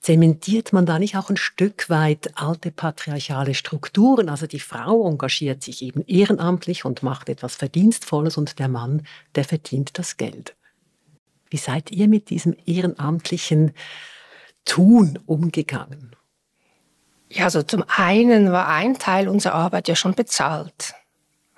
zementiert 0.00 0.72
man 0.72 0.86
da 0.86 0.98
nicht 0.98 1.16
auch 1.16 1.30
ein 1.30 1.36
Stück 1.36 1.90
weit 1.90 2.32
alte 2.34 2.70
patriarchale 2.70 3.54
Strukturen? 3.54 4.28
Also 4.28 4.46
die 4.46 4.60
Frau 4.60 5.06
engagiert 5.08 5.62
sich 5.62 5.82
eben 5.82 6.04
ehrenamtlich 6.06 6.84
und 6.84 7.02
macht 7.02 7.28
etwas 7.28 7.54
Verdienstvolles 7.54 8.36
und 8.36 8.58
der 8.58 8.68
Mann, 8.68 9.06
der 9.34 9.44
verdient 9.44 9.98
das 9.98 10.16
Geld. 10.16 10.56
Wie 11.50 11.58
seid 11.58 11.90
ihr 11.90 12.08
mit 12.08 12.30
diesem 12.30 12.56
ehrenamtlichen 12.64 13.72
Tun 14.64 15.18
umgegangen? 15.26 16.16
Ja, 17.28 17.44
also 17.44 17.62
zum 17.62 17.84
einen 17.86 18.52
war 18.52 18.68
ein 18.68 18.98
Teil 18.98 19.28
unserer 19.28 19.54
Arbeit 19.54 19.88
ja 19.88 19.96
schon 19.96 20.14
bezahlt 20.14 20.94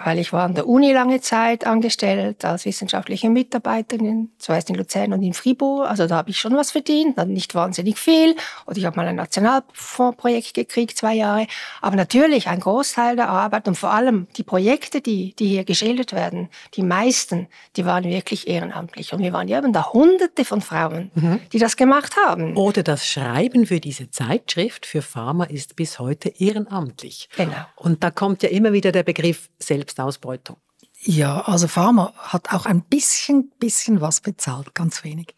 weil 0.04 0.18
ich 0.18 0.32
war 0.32 0.44
an 0.44 0.54
der 0.54 0.66
Uni 0.66 0.92
lange 0.92 1.21
Zeit 1.21 1.66
angestellt 1.66 2.44
als 2.44 2.64
wissenschaftliche 2.64 3.30
Mitarbeiterin, 3.30 4.30
zuerst 4.38 4.71
in 4.71 4.76
Luzern 4.76 5.12
und 5.12 5.23
in 5.23 5.32
Fribourg. 5.32 5.88
Also 5.88 6.06
da 6.06 6.16
habe 6.16 6.30
ich 6.30 6.38
schon 6.38 6.56
was 6.56 6.71
verdient, 6.71 7.18
dann 7.18 7.32
nicht 7.32 7.54
wahnsinnig 7.54 7.99
viel. 7.99 8.35
Oder 8.66 8.78
ich 8.78 8.85
habe 8.85 8.97
mal 8.97 9.06
ein 9.06 9.16
Nationalfondsprojekt 9.16 10.54
gekriegt, 10.54 10.97
zwei 10.97 11.14
Jahre. 11.14 11.47
Aber 11.80 11.97
natürlich 11.97 12.49
ein 12.49 12.61
Großteil 12.61 13.16
der 13.16 13.28
Arbeit 13.28 13.68
und 13.68 13.76
vor 13.76 13.90
allem 13.90 14.26
die 14.37 14.42
Projekte, 14.42 15.00
die, 15.00 15.35
die 15.35 15.49
hier 15.49 15.64
geschildert 15.64 16.12
werden, 16.12 16.49
die 16.75 16.82
meisten, 16.82 17.49
die 17.76 17.85
waren 17.85 18.04
wirklich 18.04 18.49
ehrenamtlich. 18.49 19.12
Und 19.12 19.23
wir 19.23 19.32
waren 19.32 19.49
ja 19.49 19.59
eben 19.59 19.73
da 19.73 19.92
Hunderte 19.92 20.44
von 20.44 20.61
Frauen, 20.61 21.11
mhm. 21.14 21.40
die 21.52 21.59
das 21.59 21.76
gemacht 21.76 22.16
haben. 22.26 22.56
Oder 22.56 22.82
das 22.82 23.06
Schreiben 23.06 23.66
für 23.66 23.80
diese 23.80 24.11
Zeitschrift 24.11 24.87
für 24.87 25.02
Pharma 25.02 25.44
ist 25.44 25.76
bis 25.76 25.99
heute 25.99 26.28
ehrenamtlich. 26.28 27.28
Genau. 27.37 27.52
Und 27.76 28.02
da 28.02 28.11
kommt 28.11 28.42
ja 28.42 28.49
immer 28.49 28.73
wieder 28.73 28.92
der 28.92 29.02
Begriff 29.02 29.49
selbst 29.59 29.91
Selbstausbeutung? 29.92 30.56
Ja, 31.04 31.40
also 31.42 31.66
Pharma 31.68 32.12
hat 32.16 32.52
auch 32.52 32.64
ein 32.64 32.82
bisschen, 32.82 33.50
bisschen 33.58 34.00
was 34.00 34.20
bezahlt, 34.20 34.75
ganz 34.75 35.02
wenig. 35.04 35.34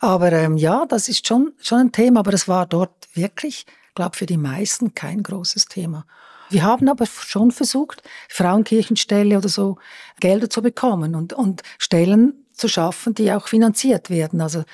Aber 0.00 0.32
ähm, 0.32 0.56
ja, 0.56 0.86
das 0.86 1.08
ist 1.08 1.26
schon, 1.26 1.52
schon 1.60 1.78
ein 1.78 1.92
Thema, 1.92 2.20
aber 2.20 2.32
es 2.32 2.46
war 2.46 2.66
dort 2.66 3.08
wirklich, 3.14 3.66
glaube 3.94 4.16
für 4.16 4.26
die 4.26 4.36
meisten 4.36 4.94
kein 4.94 5.22
großes 5.22 5.66
Thema. 5.66 6.06
Wir 6.50 6.62
haben 6.62 6.88
aber 6.88 7.04
schon 7.06 7.50
versucht, 7.50 8.02
Frauenkirchenstelle 8.28 9.36
oder 9.36 9.48
so 9.48 9.78
Gelder 10.20 10.48
zu 10.48 10.62
bekommen 10.62 11.14
und, 11.14 11.32
und 11.32 11.62
Stellen 11.78 12.46
zu 12.52 12.68
schaffen, 12.68 13.14
die 13.14 13.32
auch 13.32 13.48
finanziert 13.48 14.08
werden. 14.08 14.40
Also 14.40 14.64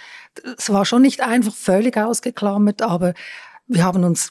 es 0.56 0.70
war 0.70 0.84
schon 0.84 1.02
nicht 1.02 1.22
einfach 1.22 1.54
völlig 1.54 1.96
ausgeklammert, 1.96 2.82
aber 2.82 3.14
wir 3.66 3.82
haben 3.82 4.04
uns 4.04 4.30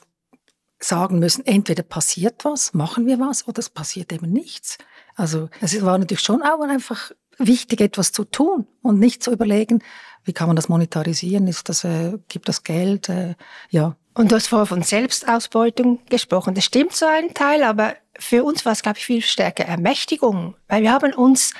sagen 0.78 1.18
müssen, 1.18 1.44
entweder 1.44 1.82
passiert 1.82 2.44
was, 2.44 2.72
machen 2.72 3.06
wir 3.06 3.18
was, 3.18 3.48
oder 3.48 3.58
es 3.58 3.70
passiert 3.70 4.12
eben 4.12 4.30
nichts. 4.30 4.78
Also 5.14 5.48
es 5.60 5.80
war 5.84 5.98
natürlich 5.98 6.22
schon 6.22 6.42
auch 6.42 6.60
einfach 6.60 7.12
wichtig, 7.38 7.80
etwas 7.80 8.12
zu 8.12 8.24
tun 8.24 8.66
und 8.82 8.98
nicht 8.98 9.22
zu 9.22 9.32
überlegen, 9.32 9.82
wie 10.24 10.32
kann 10.32 10.46
man 10.46 10.56
das 10.56 10.68
monetarisieren, 10.68 11.46
ist 11.46 11.68
das, 11.68 11.84
äh, 11.84 12.18
gibt 12.28 12.48
das 12.48 12.62
Geld, 12.64 13.08
äh, 13.08 13.34
ja. 13.70 13.96
Und 14.14 14.30
du 14.30 14.36
hast 14.36 14.46
vorher 14.46 14.66
von 14.66 14.82
Selbstausbeutung 14.82 16.00
gesprochen. 16.08 16.54
Das 16.54 16.64
stimmt 16.64 16.94
so 16.94 17.04
ein 17.06 17.34
Teil, 17.34 17.64
aber 17.64 17.94
für 18.18 18.44
uns 18.44 18.64
war 18.64 18.72
es, 18.72 18.82
glaube 18.82 18.98
ich, 18.98 19.04
viel 19.04 19.22
stärker 19.22 19.64
Ermächtigung, 19.64 20.54
weil 20.68 20.82
wir 20.82 20.92
haben 20.92 21.12
uns 21.12 21.52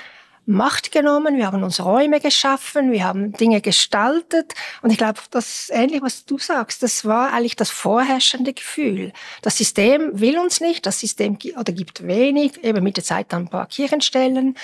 Macht 0.47 0.91
genommen, 0.91 1.37
wir 1.37 1.47
haben 1.47 1.63
uns 1.63 1.83
Räume 1.83 2.19
geschaffen, 2.19 2.91
wir 2.91 3.03
haben 3.03 3.31
Dinge 3.31 3.61
gestaltet. 3.61 4.53
Und 4.81 4.91
ich 4.91 4.97
glaube, 4.97 5.19
das 5.31 5.69
ähnlich, 5.71 6.01
was 6.01 6.25
du 6.25 6.37
sagst, 6.37 6.83
das 6.83 7.05
war 7.05 7.33
eigentlich 7.33 7.55
das 7.55 7.71
vorherrschende 7.71 8.53
Gefühl. 8.53 9.11
Das 9.41 9.57
System 9.57 10.19
will 10.19 10.37
uns 10.37 10.61
nicht, 10.61 10.85
das 10.85 10.99
System 10.99 11.37
oder 11.59 11.73
gibt 11.73 12.05
wenig, 12.05 12.63
eben 12.63 12.83
mit 12.83 12.97
der 12.97 13.03
Zeit 13.03 13.33
dann 13.33 13.43
ein 13.43 13.49
paar 13.49 13.65
Kirchenstellen. 13.65 14.55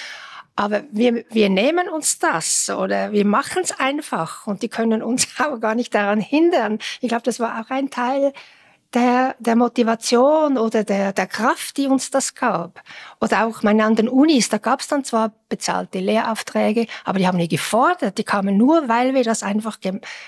Aber 0.56 0.84
wir, 0.92 1.26
wir 1.30 1.50
nehmen 1.50 1.90
uns 1.90 2.20
das 2.20 2.70
oder 2.70 3.12
wir 3.12 3.26
machen 3.26 3.64
es 3.64 3.72
einfach 3.72 4.46
und 4.46 4.62
die 4.62 4.70
können 4.70 5.02
uns 5.02 5.28
auch 5.40 5.60
gar 5.60 5.76
nicht 5.76 5.96
daran 5.96 6.20
hindern. 6.20 6.80
Ich 7.00 7.10
glaube, 7.10 7.24
das 7.24 7.40
war 7.40 7.60
auch 7.60 7.70
ein 7.70 7.90
Teil 7.90 8.34
der, 8.94 9.36
der 9.40 9.56
Motivation 9.56 10.58
oder 10.58 10.84
der, 10.84 11.14
der 11.14 11.28
Kraft, 11.28 11.78
die 11.78 11.88
uns 11.88 12.12
das 12.12 12.36
gab. 12.36 12.82
Oder 13.20 13.46
auch 13.46 13.64
meine 13.64 13.86
anderen 13.86 14.10
Unis, 14.10 14.50
da 14.50 14.58
gab 14.58 14.82
es 14.82 14.88
dann 14.88 15.04
zwar 15.04 15.32
bezahlte 15.50 16.00
Lehraufträge, 16.00 16.88
aber 17.06 17.20
die 17.20 17.28
haben 17.28 17.38
nie 17.38 17.48
gefordert. 17.48 18.18
Die 18.18 18.24
kamen 18.24 18.58
nur, 18.58 18.90
weil 18.90 19.14
wir 19.14 19.24
das 19.24 19.44
einfach 19.44 19.78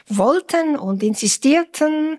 wollten 0.08 0.78
und 0.78 1.04
insistierten. 1.04 2.18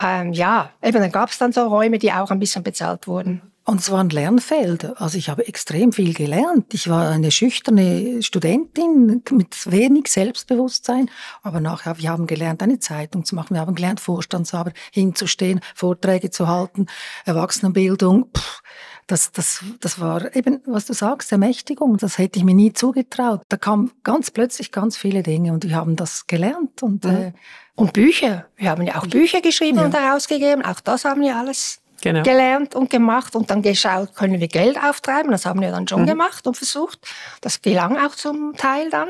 Ähm, 0.00 0.32
ja, 0.32 0.70
eben 0.82 1.00
dann 1.00 1.12
gab 1.12 1.30
es 1.30 1.38
dann 1.38 1.52
so 1.52 1.66
Räume, 1.66 1.98
die 1.98 2.12
auch 2.12 2.30
ein 2.30 2.38
bisschen 2.38 2.62
bezahlt 2.62 3.08
wurden. 3.08 3.42
Und 3.68 3.80
es 3.80 3.90
war 3.90 3.98
ein 3.98 4.10
Lernfeld. 4.10 4.96
Also 5.00 5.18
ich 5.18 5.28
habe 5.28 5.48
extrem 5.48 5.92
viel 5.92 6.14
gelernt. 6.14 6.72
Ich 6.72 6.88
war 6.88 7.10
eine 7.10 7.32
schüchterne 7.32 8.22
Studentin 8.22 9.24
mit 9.32 9.72
wenig 9.72 10.06
Selbstbewusstsein. 10.06 11.10
Aber 11.42 11.60
nachher, 11.60 11.98
wir 11.98 12.10
haben 12.10 12.28
gelernt, 12.28 12.62
eine 12.62 12.78
Zeitung 12.78 13.24
zu 13.24 13.34
machen. 13.34 13.54
Wir 13.54 13.60
haben 13.60 13.74
gelernt, 13.74 13.98
Vorstandsarbeit 13.98 14.74
hinzustehen, 14.92 15.60
Vorträge 15.74 16.30
zu 16.30 16.46
halten, 16.46 16.86
Erwachsenenbildung. 17.24 18.28
Pff, 18.36 18.62
das, 19.08 19.32
das, 19.32 19.64
das 19.80 19.98
war 19.98 20.36
eben, 20.36 20.60
was 20.66 20.86
du 20.86 20.92
sagst, 20.92 21.32
Ermächtigung. 21.32 21.96
Das 21.96 22.18
hätte 22.18 22.38
ich 22.38 22.44
mir 22.44 22.54
nie 22.54 22.72
zugetraut. 22.72 23.42
Da 23.48 23.56
kamen 23.56 23.90
ganz 24.04 24.30
plötzlich 24.30 24.70
ganz 24.70 24.96
viele 24.96 25.24
Dinge 25.24 25.52
und 25.52 25.64
wir 25.64 25.74
haben 25.74 25.96
das 25.96 26.28
gelernt. 26.28 26.84
Und, 26.84 27.04
mhm. 27.04 27.10
äh, 27.10 27.32
und 27.74 27.92
Bücher. 27.94 28.46
Wir 28.56 28.70
haben 28.70 28.82
ja 28.82 29.00
auch 29.00 29.08
Bücher 29.08 29.40
geschrieben 29.40 29.78
ja. 29.78 29.86
und 29.86 29.92
herausgegeben. 29.92 30.64
Auch 30.64 30.78
das 30.78 31.04
haben 31.04 31.22
wir 31.22 31.36
alles 31.36 31.80
genau. 32.00 32.22
gelernt 32.22 32.74
und 32.74 32.90
gemacht 32.90 33.34
und 33.34 33.50
dann 33.50 33.62
geschaut, 33.62 34.14
können 34.14 34.40
wir 34.40 34.48
Geld 34.48 34.76
auftreiben. 34.78 35.30
Das 35.30 35.46
haben 35.46 35.60
wir 35.60 35.70
dann 35.70 35.88
schon 35.88 36.02
mhm. 36.02 36.06
gemacht 36.06 36.46
und 36.46 36.56
versucht. 36.56 37.00
Das 37.40 37.62
gelang 37.62 37.96
auch 37.96 38.14
zum 38.14 38.54
Teil 38.56 38.90
dann. 38.90 39.08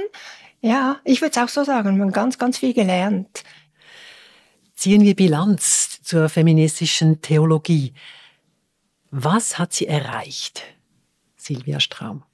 Ja, 0.60 0.96
ich 1.04 1.20
würde 1.20 1.38
es 1.38 1.42
auch 1.42 1.48
so 1.48 1.64
sagen, 1.64 1.96
wir 1.96 2.02
haben 2.02 2.12
ganz, 2.12 2.38
ganz 2.38 2.58
viel 2.58 2.74
gelernt. 2.74 3.44
Ziehen 4.74 5.02
wir 5.02 5.14
Bilanz 5.14 6.00
zur 6.02 6.28
feministischen 6.28 7.20
Theologie. 7.22 7.94
Was 9.10 9.58
hat 9.58 9.72
sie 9.72 9.86
erreicht, 9.86 10.62
Silvia 11.36 11.80
Straum? 11.80 12.24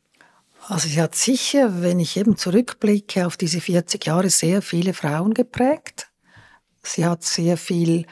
Also 0.69 0.89
sie 0.89 1.03
hat 1.03 1.15
sicher, 1.15 1.83
wenn 1.83 1.99
ich 2.01 2.17
eben 2.17 2.37
zurückblicke 2.37 3.27
auf 3.27 3.37
diese 3.37 3.61
40 3.61 4.07
Jahre, 4.07 4.31
sehr 4.31 4.63
viele 4.63 4.95
Frauen 4.95 5.35
geprägt. 5.35 6.09
Sie 6.83 7.05
hat 7.05 7.23
sehr 7.25 7.57
viel 7.57 8.07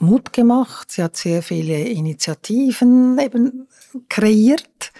Mut 0.00 0.32
gemacht. 0.32 0.90
Sie 0.90 1.02
hat 1.02 1.16
sehr 1.16 1.42
viele 1.42 1.78
Initiativen 1.78 3.18
eben 3.18 3.68
kreiert, 4.08 4.92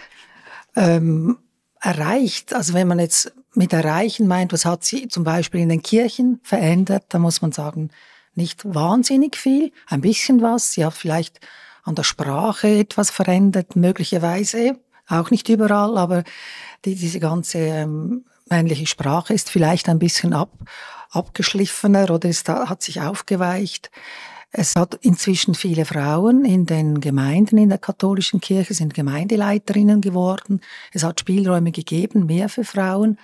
ähm, 0.76 1.38
erreicht. 1.80 2.52
Also 2.52 2.74
wenn 2.74 2.88
man 2.88 2.98
jetzt 2.98 3.32
mit 3.54 3.72
erreichen 3.72 4.26
meint, 4.26 4.52
was 4.52 4.64
hat 4.64 4.84
sie 4.84 5.08
zum 5.08 5.24
Beispiel 5.24 5.60
in 5.60 5.68
den 5.68 5.82
Kirchen 5.82 6.40
verändert, 6.42 7.04
da 7.08 7.18
muss 7.18 7.42
man 7.42 7.52
sagen, 7.52 7.90
nicht 8.34 8.62
wahnsinnig 8.64 9.36
viel, 9.36 9.72
ein 9.86 10.00
bisschen 10.00 10.40
was. 10.40 10.72
Sie 10.72 10.84
hat 10.84 10.94
vielleicht 10.94 11.40
an 11.82 11.94
der 11.94 12.04
Sprache 12.04 12.68
etwas 12.68 13.10
verändert, 13.10 13.76
möglicherweise 13.76 14.78
auch 15.08 15.30
nicht 15.30 15.48
überall, 15.48 15.96
aber 15.96 16.22
die, 16.84 16.94
diese 16.94 17.18
ganze 17.18 17.58
ähm, 17.58 18.24
männliche 18.48 18.86
Sprache 18.86 19.34
ist 19.34 19.50
vielleicht 19.50 19.88
ein 19.88 19.98
bisschen 19.98 20.34
ab, 20.34 20.52
abgeschliffener 21.10 22.10
oder 22.10 22.28
ist, 22.28 22.48
hat 22.48 22.82
sich 22.82 23.00
aufgeweicht. 23.00 23.90
Es 24.50 24.76
hat 24.76 24.94
inzwischen 25.02 25.54
viele 25.54 25.84
Frauen 25.84 26.44
in 26.44 26.64
den 26.64 27.00
Gemeinden 27.00 27.58
in 27.58 27.68
der 27.68 27.78
katholischen 27.78 28.40
Kirche, 28.40 28.72
sind 28.72 28.94
Gemeindeleiterinnen 28.94 30.00
geworden. 30.00 30.62
Es 30.92 31.04
hat 31.04 31.20
Spielräume 31.20 31.70
gegeben, 31.70 32.26
mehr 32.26 32.48
für 32.48 32.64
Frauen. 32.64 33.18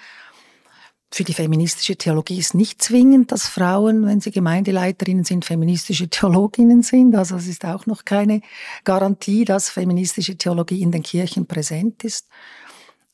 Für 1.10 1.24
die 1.24 1.32
feministische 1.32 1.96
Theologie 1.96 2.38
ist 2.38 2.54
nicht 2.54 2.82
zwingend, 2.82 3.32
dass 3.32 3.48
Frauen, 3.48 4.04
wenn 4.04 4.20
sie 4.20 4.32
Gemeindeleiterinnen 4.32 5.24
sind, 5.24 5.44
feministische 5.44 6.08
Theologinnen 6.08 6.82
sind. 6.82 7.14
Also 7.14 7.36
es 7.36 7.46
ist 7.46 7.64
auch 7.64 7.86
noch 7.86 8.04
keine 8.04 8.42
Garantie, 8.82 9.44
dass 9.44 9.70
feministische 9.70 10.36
Theologie 10.36 10.82
in 10.82 10.90
den 10.90 11.02
Kirchen 11.02 11.46
präsent 11.46 12.04
ist. 12.04 12.26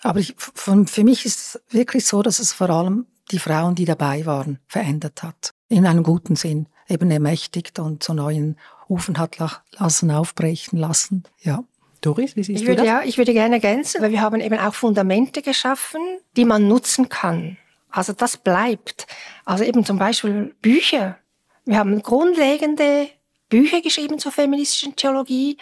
Aber 0.01 0.19
ich, 0.19 0.35
für 0.37 1.05
mich 1.05 1.27
ist 1.27 1.39
es 1.39 1.61
wirklich 1.69 2.07
so, 2.07 2.23
dass 2.23 2.41
es 2.41 2.53
vor 2.53 2.71
allem 2.71 3.07
die 3.31 3.39
Frauen, 3.39 3.75
die 3.75 3.85
dabei 3.85 4.27
waren, 4.27 4.59
verändert 4.67 5.23
hat. 5.23 5.53
In 5.69 5.87
einem 5.87 6.03
guten 6.03 6.35
Sinn 6.35 6.67
eben 6.91 7.11
ermächtigt 7.11 7.79
und 7.79 8.03
zu 8.03 8.15
neuen 8.15 8.59
Ufen 8.89 9.19
hat 9.19 9.39
lassen, 9.39 10.11
aufbrechen 10.11 10.79
lassen. 10.79 11.25
Ja. 11.43 11.65
Doris, 12.01 12.35
wie 12.35 12.43
siehst 12.43 12.61
ich 12.61 12.67
du 12.67 12.69
würde, 12.69 12.83
das? 12.83 12.87
Ja, 12.87 13.03
ich 13.05 13.19
würde 13.19 13.33
gerne 13.33 13.57
ergänzen, 13.57 14.01
weil 14.01 14.11
wir 14.11 14.23
haben 14.23 14.41
eben 14.41 14.59
auch 14.59 14.75
Fundamente 14.75 15.43
geschaffen, 15.43 16.01
die 16.37 16.45
man 16.45 16.67
nutzen 16.67 17.09
kann. 17.09 17.59
Also 17.91 18.13
das 18.13 18.37
bleibt. 18.37 19.07
Also 19.45 19.65
eben 19.65 19.85
zum 19.85 19.99
Beispiel 19.99 20.55
Bücher. 20.63 21.19
Wir 21.67 21.79
haben 21.79 22.03
grundlegende 22.03 23.09
Bücher 23.49 23.83
geschrieben 23.83 24.19
zur 24.19 24.33
feministischen 24.33 24.97
Theologie, 24.97 25.59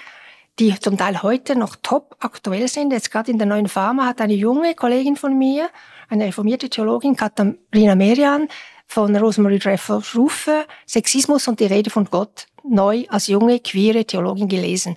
die 0.58 0.78
zum 0.78 0.96
Teil 0.96 1.22
heute 1.22 1.56
noch 1.56 1.76
top 1.76 2.16
aktuell 2.20 2.68
sind. 2.68 2.92
Jetzt 2.92 3.10
gerade 3.10 3.30
in 3.30 3.38
der 3.38 3.46
neuen 3.46 3.68
Pharma 3.68 4.06
hat 4.06 4.20
eine 4.20 4.34
junge 4.34 4.74
Kollegin 4.74 5.16
von 5.16 5.36
mir, 5.36 5.70
eine 6.08 6.26
reformierte 6.26 6.68
Theologin, 6.68 7.16
Katharina 7.16 7.94
Merian, 7.94 8.48
von 8.88 9.14
Rosemary 9.14 9.58
Dreffel 9.58 10.02
Rufe, 10.14 10.66
Sexismus 10.86 11.46
und 11.46 11.60
die 11.60 11.66
Rede 11.66 11.90
von 11.90 12.06
Gott, 12.06 12.46
neu 12.64 13.04
als 13.08 13.28
junge 13.28 13.60
queere 13.60 14.04
Theologin 14.04 14.48
gelesen. 14.48 14.96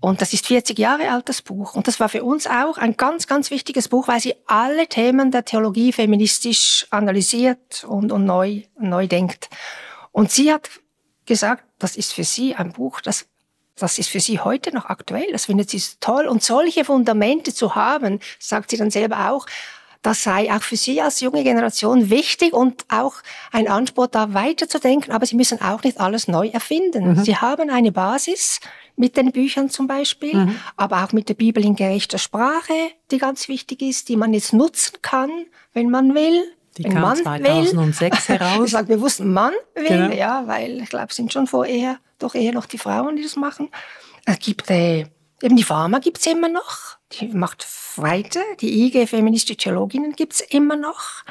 Und 0.00 0.20
das 0.20 0.32
ist 0.32 0.46
40 0.46 0.78
Jahre 0.78 1.10
alt, 1.10 1.28
das 1.28 1.42
Buch. 1.42 1.74
Und 1.74 1.86
das 1.86 1.98
war 1.98 2.08
für 2.08 2.24
uns 2.24 2.46
auch 2.46 2.76
ein 2.76 2.96
ganz, 2.96 3.26
ganz 3.26 3.50
wichtiges 3.50 3.88
Buch, 3.88 4.08
weil 4.08 4.20
sie 4.20 4.34
alle 4.46 4.86
Themen 4.86 5.30
der 5.30 5.44
Theologie 5.44 5.92
feministisch 5.92 6.86
analysiert 6.90 7.84
und, 7.84 8.12
und 8.12 8.26
neu, 8.26 8.62
neu 8.78 9.06
denkt. 9.06 9.48
Und 10.10 10.30
sie 10.30 10.52
hat 10.52 10.68
gesagt, 11.24 11.64
das 11.78 11.96
ist 11.96 12.12
für 12.12 12.24
sie 12.24 12.54
ein 12.54 12.72
Buch, 12.72 13.00
das, 13.00 13.26
das 13.76 13.98
ist 13.98 14.10
für 14.10 14.20
sie 14.20 14.40
heute 14.40 14.74
noch 14.74 14.86
aktuell. 14.86 15.30
Das 15.32 15.46
findet 15.46 15.70
sie 15.70 15.80
toll. 16.00 16.26
Und 16.26 16.42
solche 16.42 16.84
Fundamente 16.84 17.54
zu 17.54 17.76
haben, 17.76 18.18
sagt 18.40 18.70
sie 18.70 18.76
dann 18.76 18.90
selber 18.90 19.30
auch, 19.30 19.46
das 20.02 20.24
sei 20.24 20.52
auch 20.52 20.62
für 20.62 20.76
Sie 20.76 21.00
als 21.00 21.20
junge 21.20 21.44
Generation 21.44 22.10
wichtig 22.10 22.52
und 22.52 22.84
auch 22.88 23.14
ein 23.52 23.68
Anspruch, 23.68 24.08
da 24.08 24.34
weiterzudenken. 24.34 25.12
Aber 25.12 25.26
Sie 25.26 25.36
müssen 25.36 25.60
auch 25.60 25.82
nicht 25.84 26.00
alles 26.00 26.26
neu 26.26 26.48
erfinden. 26.48 27.10
Mhm. 27.10 27.24
Sie 27.24 27.36
haben 27.36 27.70
eine 27.70 27.92
Basis 27.92 28.60
mit 28.96 29.16
den 29.16 29.32
Büchern 29.32 29.70
zum 29.70 29.86
Beispiel, 29.86 30.34
mhm. 30.34 30.56
aber 30.76 31.04
auch 31.04 31.12
mit 31.12 31.28
der 31.28 31.34
Bibel 31.34 31.64
in 31.64 31.76
gerechter 31.76 32.18
Sprache, 32.18 32.74
die 33.10 33.18
ganz 33.18 33.48
wichtig 33.48 33.80
ist, 33.80 34.08
die 34.08 34.16
man 34.16 34.34
jetzt 34.34 34.52
nutzen 34.52 34.98
kann, 35.02 35.30
wenn 35.72 35.88
man 35.88 36.14
will. 36.14 36.42
Die 36.78 36.84
wenn 36.84 36.94
kam 36.94 37.02
man 37.02 37.16
2006 37.16 38.28
will. 38.28 38.38
heraus. 38.38 38.60
Ich 38.64 38.70
sage 38.72 38.96
bewusst, 38.96 39.20
man 39.20 39.52
will, 39.74 39.86
genau. 39.86 40.14
ja, 40.14 40.46
weil 40.46 40.82
ich 40.82 40.88
glaube, 40.88 41.08
es 41.10 41.16
sind 41.16 41.32
schon 41.32 41.46
vorher 41.46 41.98
doch 42.18 42.34
eher 42.34 42.52
noch 42.52 42.66
die 42.66 42.78
Frauen, 42.78 43.16
die 43.16 43.22
das 43.22 43.36
machen. 43.36 43.68
Es 44.24 44.38
gibt 44.38 44.70
äh, 44.70 45.06
eben 45.42 45.56
die 45.56 45.62
Pharma 45.62 45.98
gibt's 45.98 46.26
immer 46.26 46.48
noch, 46.48 46.96
die 47.12 47.28
macht 47.28 47.66
weiter. 47.96 48.42
Die 48.60 48.86
IG 48.86 49.06
Feministische 49.06 49.56
Theologinnen 49.56 50.12
gibt's 50.12 50.40
immer 50.40 50.76
noch, 50.76 51.24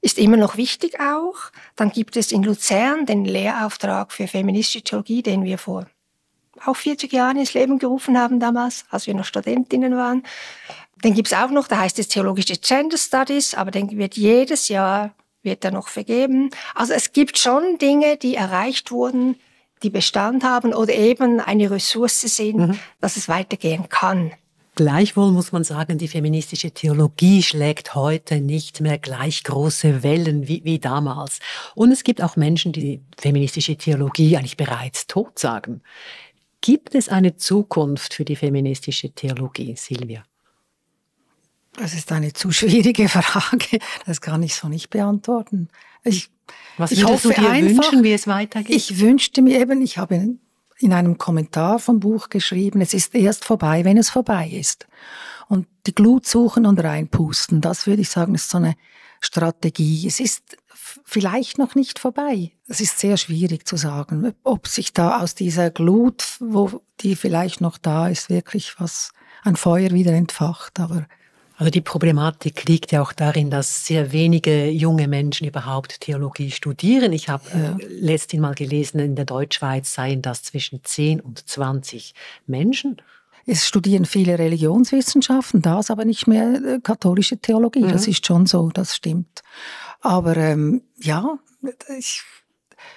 ist 0.00 0.18
immer 0.18 0.36
noch 0.36 0.56
wichtig 0.56 1.00
auch. 1.00 1.36
Dann 1.76 1.90
gibt 1.90 2.16
es 2.16 2.32
in 2.32 2.42
Luzern 2.42 3.06
den 3.06 3.24
Lehrauftrag 3.24 4.12
für 4.12 4.28
feministische 4.28 4.82
Theologie, 4.82 5.22
den 5.22 5.44
wir 5.44 5.58
vor 5.58 5.86
auch 6.66 6.76
40 6.76 7.12
Jahren 7.12 7.36
ins 7.36 7.54
Leben 7.54 7.78
gerufen 7.78 8.18
haben 8.18 8.40
damals, 8.40 8.84
als 8.90 9.06
wir 9.06 9.14
noch 9.14 9.24
Studentinnen 9.24 9.96
waren. 9.96 10.24
Den 11.04 11.14
gibt's 11.14 11.32
auch 11.32 11.50
noch, 11.50 11.68
da 11.68 11.78
heißt 11.78 11.98
es 12.00 12.08
Theologische 12.08 12.56
Gender 12.56 12.98
Studies, 12.98 13.54
aber 13.54 13.70
den 13.70 13.96
wird 13.96 14.16
jedes 14.16 14.68
Jahr 14.68 15.14
wird 15.42 15.64
er 15.64 15.70
noch 15.70 15.88
vergeben. 15.88 16.50
Also 16.74 16.94
es 16.94 17.12
gibt 17.12 17.38
schon 17.38 17.78
Dinge, 17.78 18.16
die 18.16 18.34
erreicht 18.34 18.90
wurden, 18.90 19.36
die 19.82 19.90
Bestand 19.90 20.42
haben 20.42 20.74
oder 20.74 20.92
eben 20.92 21.38
eine 21.40 21.70
Ressource 21.70 22.22
sind, 22.22 22.56
mhm. 22.56 22.78
dass 23.00 23.16
es 23.16 23.28
weitergehen 23.28 23.88
kann. 23.88 24.32
Gleichwohl 24.78 25.32
muss 25.32 25.50
man 25.50 25.64
sagen, 25.64 25.98
die 25.98 26.06
feministische 26.06 26.70
Theologie 26.70 27.42
schlägt 27.42 27.96
heute 27.96 28.40
nicht 28.40 28.80
mehr 28.80 28.96
gleich 28.96 29.42
große 29.42 30.04
Wellen 30.04 30.46
wie, 30.46 30.62
wie 30.62 30.78
damals. 30.78 31.40
Und 31.74 31.90
es 31.90 32.04
gibt 32.04 32.22
auch 32.22 32.36
Menschen, 32.36 32.70
die 32.70 32.80
die 32.80 33.02
feministische 33.18 33.74
Theologie 33.74 34.36
eigentlich 34.36 34.56
bereits 34.56 35.08
tot 35.08 35.36
sagen. 35.36 35.80
Gibt 36.60 36.94
es 36.94 37.08
eine 37.08 37.34
Zukunft 37.36 38.14
für 38.14 38.24
die 38.24 38.36
feministische 38.36 39.10
Theologie, 39.10 39.74
Silvia? 39.76 40.22
Das 41.72 41.92
ist 41.92 42.12
eine 42.12 42.32
zu 42.32 42.52
schwierige 42.52 43.08
Frage. 43.08 43.80
Das 44.06 44.20
kann 44.20 44.44
ich 44.44 44.54
so 44.54 44.68
nicht 44.68 44.90
beantworten. 44.90 45.70
Ich, 46.04 46.30
Was 46.76 46.92
ich 46.92 47.02
hoffe 47.02 47.30
du 47.30 47.34
dir 47.34 47.50
einfach, 47.50 47.82
wünschen, 47.82 48.04
wie 48.04 48.12
es 48.12 48.28
weitergeht? 48.28 48.76
Ich 48.76 49.00
wünschte 49.00 49.42
mir 49.42 49.60
eben, 49.60 49.82
ich 49.82 49.98
habe 49.98 50.38
in 50.78 50.92
einem 50.92 51.18
Kommentar 51.18 51.78
vom 51.78 52.00
Buch 52.00 52.28
geschrieben, 52.28 52.80
es 52.80 52.94
ist 52.94 53.14
erst 53.14 53.44
vorbei, 53.44 53.84
wenn 53.84 53.98
es 53.98 54.10
vorbei 54.10 54.48
ist. 54.48 54.86
Und 55.48 55.66
die 55.86 55.94
Glut 55.94 56.26
suchen 56.26 56.66
und 56.66 56.82
reinpusten, 56.82 57.60
das 57.60 57.86
würde 57.86 58.02
ich 58.02 58.10
sagen, 58.10 58.34
ist 58.34 58.50
so 58.50 58.58
eine 58.58 58.76
Strategie. 59.20 60.06
Es 60.06 60.20
ist 60.20 60.56
vielleicht 61.04 61.58
noch 61.58 61.74
nicht 61.74 61.98
vorbei. 61.98 62.52
Es 62.66 62.80
ist 62.80 62.98
sehr 62.98 63.16
schwierig 63.16 63.66
zu 63.66 63.76
sagen, 63.76 64.34
ob 64.44 64.68
sich 64.68 64.92
da 64.92 65.20
aus 65.20 65.34
dieser 65.34 65.70
Glut, 65.70 66.24
wo 66.38 66.82
die 67.00 67.16
vielleicht 67.16 67.60
noch 67.60 67.78
da 67.78 68.08
ist, 68.08 68.30
wirklich 68.30 68.78
was 68.78 69.12
ein 69.42 69.56
Feuer 69.56 69.90
wieder 69.90 70.12
entfacht. 70.12 70.78
Aber 70.80 71.06
also 71.58 71.70
die 71.72 71.80
Problematik 71.80 72.68
liegt 72.68 72.92
ja 72.92 73.02
auch 73.02 73.12
darin, 73.12 73.50
dass 73.50 73.84
sehr 73.84 74.12
wenige 74.12 74.70
junge 74.70 75.08
Menschen 75.08 75.44
überhaupt 75.44 76.00
Theologie 76.00 76.52
studieren. 76.52 77.12
Ich 77.12 77.28
habe 77.28 77.42
ja. 77.52 77.76
äh, 77.76 77.84
letztens 77.88 78.40
mal 78.40 78.54
gelesen, 78.54 79.00
in 79.00 79.16
der 79.16 79.24
Deutschschweiz 79.24 79.92
seien 79.92 80.22
das 80.22 80.44
zwischen 80.44 80.84
10 80.84 81.20
und 81.20 81.48
20 81.48 82.14
Menschen. 82.46 83.02
Es 83.44 83.66
studieren 83.66 84.04
viele 84.04 84.38
Religionswissenschaften, 84.38 85.60
das 85.60 85.90
aber 85.90 86.04
nicht 86.04 86.28
mehr 86.28 86.62
äh, 86.64 86.80
katholische 86.80 87.38
Theologie. 87.38 87.82
Mhm. 87.82 87.90
Das 87.90 88.06
ist 88.06 88.24
schon 88.24 88.46
so, 88.46 88.68
das 88.68 88.94
stimmt. 88.94 89.42
Aber 90.00 90.36
ähm, 90.36 90.82
ja, 90.96 91.38
ich 91.98 92.22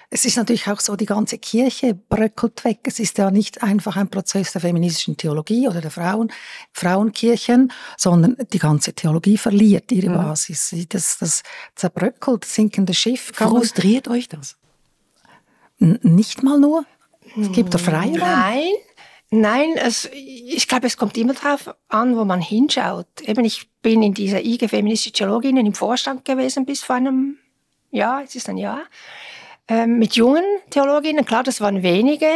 es 0.09 0.25
ist 0.25 0.37
natürlich 0.37 0.67
auch 0.67 0.79
so, 0.79 0.95
die 0.95 1.05
ganze 1.05 1.37
Kirche 1.37 1.93
bröckelt 1.93 2.63
weg. 2.65 2.79
Es 2.83 2.99
ist 2.99 3.17
ja 3.17 3.31
nicht 3.31 3.63
einfach 3.63 3.97
ein 3.97 4.09
Prozess 4.09 4.51
der 4.51 4.61
feministischen 4.61 5.17
Theologie 5.17 5.67
oder 5.67 5.81
der 5.81 5.91
Frauen, 5.91 6.31
Frauenkirchen, 6.73 7.71
sondern 7.97 8.37
die 8.51 8.59
ganze 8.59 8.93
Theologie 8.93 9.37
verliert 9.37 9.91
ihre 9.91 10.09
mhm. 10.09 10.15
Basis. 10.15 10.75
Das, 10.89 11.17
das 11.17 11.43
zerbröckelt, 11.75 12.45
sinkende 12.45 12.93
Schiff. 12.93 13.31
Frustriert 13.33 14.07
euch 14.07 14.27
das? 14.27 14.57
nicht 15.81 16.43
mal 16.43 16.59
nur. 16.59 16.85
Es 17.39 17.51
gibt 17.51 17.73
da 17.73 17.79
Freiraum. 17.79 18.17
Nein, 18.17 18.73
Nein, 19.33 19.77
es, 19.77 20.09
ich 20.13 20.67
glaube, 20.67 20.87
es 20.87 20.97
kommt 20.97 21.17
immer 21.17 21.33
darauf 21.33 21.73
an, 21.87 22.17
wo 22.17 22.25
man 22.25 22.41
hinschaut. 22.41 23.07
Eben, 23.21 23.45
ich 23.45 23.69
bin 23.81 24.03
in 24.03 24.13
dieser 24.13 24.43
IG 24.43 24.67
Feministische 24.67 25.13
Theologinnen 25.13 25.65
im 25.65 25.73
Vorstand 25.73 26.25
gewesen 26.25 26.65
bis 26.65 26.83
vor 26.83 26.97
einem 26.97 27.37
Jahr, 27.91 28.23
es 28.23 28.35
ist 28.35 28.49
ein 28.49 28.57
Jahr 28.57 28.81
ähm, 29.67 29.99
mit 29.99 30.15
jungen 30.15 30.43
Theologinnen. 30.69 31.25
Klar, 31.25 31.43
das 31.43 31.61
waren 31.61 31.83
wenige, 31.83 32.27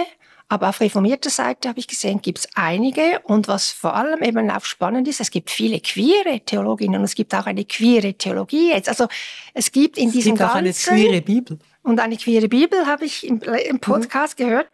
aber 0.47 0.69
auf 0.69 0.79
reformierter 0.79 1.29
Seite 1.29 1.69
habe 1.69 1.79
ich 1.79 1.87
gesehen, 1.87 2.21
gibt 2.21 2.39
es 2.39 2.49
einige. 2.55 3.19
Und 3.23 3.47
was 3.47 3.71
vor 3.71 3.95
allem 3.95 4.21
eben 4.21 4.49
auch 4.51 4.63
spannend 4.63 5.07
ist, 5.07 5.19
es 5.19 5.31
gibt 5.31 5.49
viele 5.49 5.79
queere 5.79 6.39
Theologinnen 6.45 6.99
und 6.99 7.05
es 7.05 7.15
gibt 7.15 7.33
auch 7.33 7.47
eine 7.47 7.65
queere 7.65 8.13
Theologie 8.13 8.71
jetzt. 8.71 8.87
Also 8.87 9.07
es 9.53 9.71
gibt 9.71 9.97
in 9.97 10.09
es 10.09 10.13
diesem 10.13 10.35
gibt 10.35 10.49
auch 10.49 10.55
eine 10.55 10.71
queere 10.71 11.21
Bibel. 11.21 11.57
Und 11.81 11.99
eine 11.99 12.17
queere 12.17 12.47
Bibel 12.47 12.85
habe 12.85 13.05
ich 13.05 13.25
im, 13.25 13.41
im 13.41 13.79
Podcast 13.79 14.39
mhm. 14.39 14.43
gehört. 14.43 14.67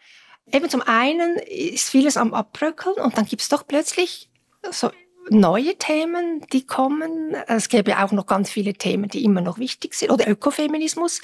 Eben 0.51 0.69
zum 0.69 0.81
einen 0.81 1.37
ist 1.37 1.89
vieles 1.89 2.17
am 2.17 2.33
Abbröckeln 2.33 2.95
und 2.95 3.17
dann 3.17 3.25
gibt 3.25 3.41
es 3.41 3.49
doch 3.49 3.65
plötzlich 3.65 4.29
so 4.69 4.91
neue 5.29 5.75
Themen, 5.77 6.45
die 6.51 6.65
kommen. 6.65 7.35
Es 7.47 7.69
gäbe 7.69 8.03
auch 8.03 8.11
noch 8.11 8.25
ganz 8.25 8.49
viele 8.49 8.73
Themen, 8.73 9.09
die 9.09 9.23
immer 9.23 9.41
noch 9.41 9.59
wichtig 9.59 9.93
sind. 9.93 10.11
Oder 10.11 10.27
Ökofeminismus 10.27 11.21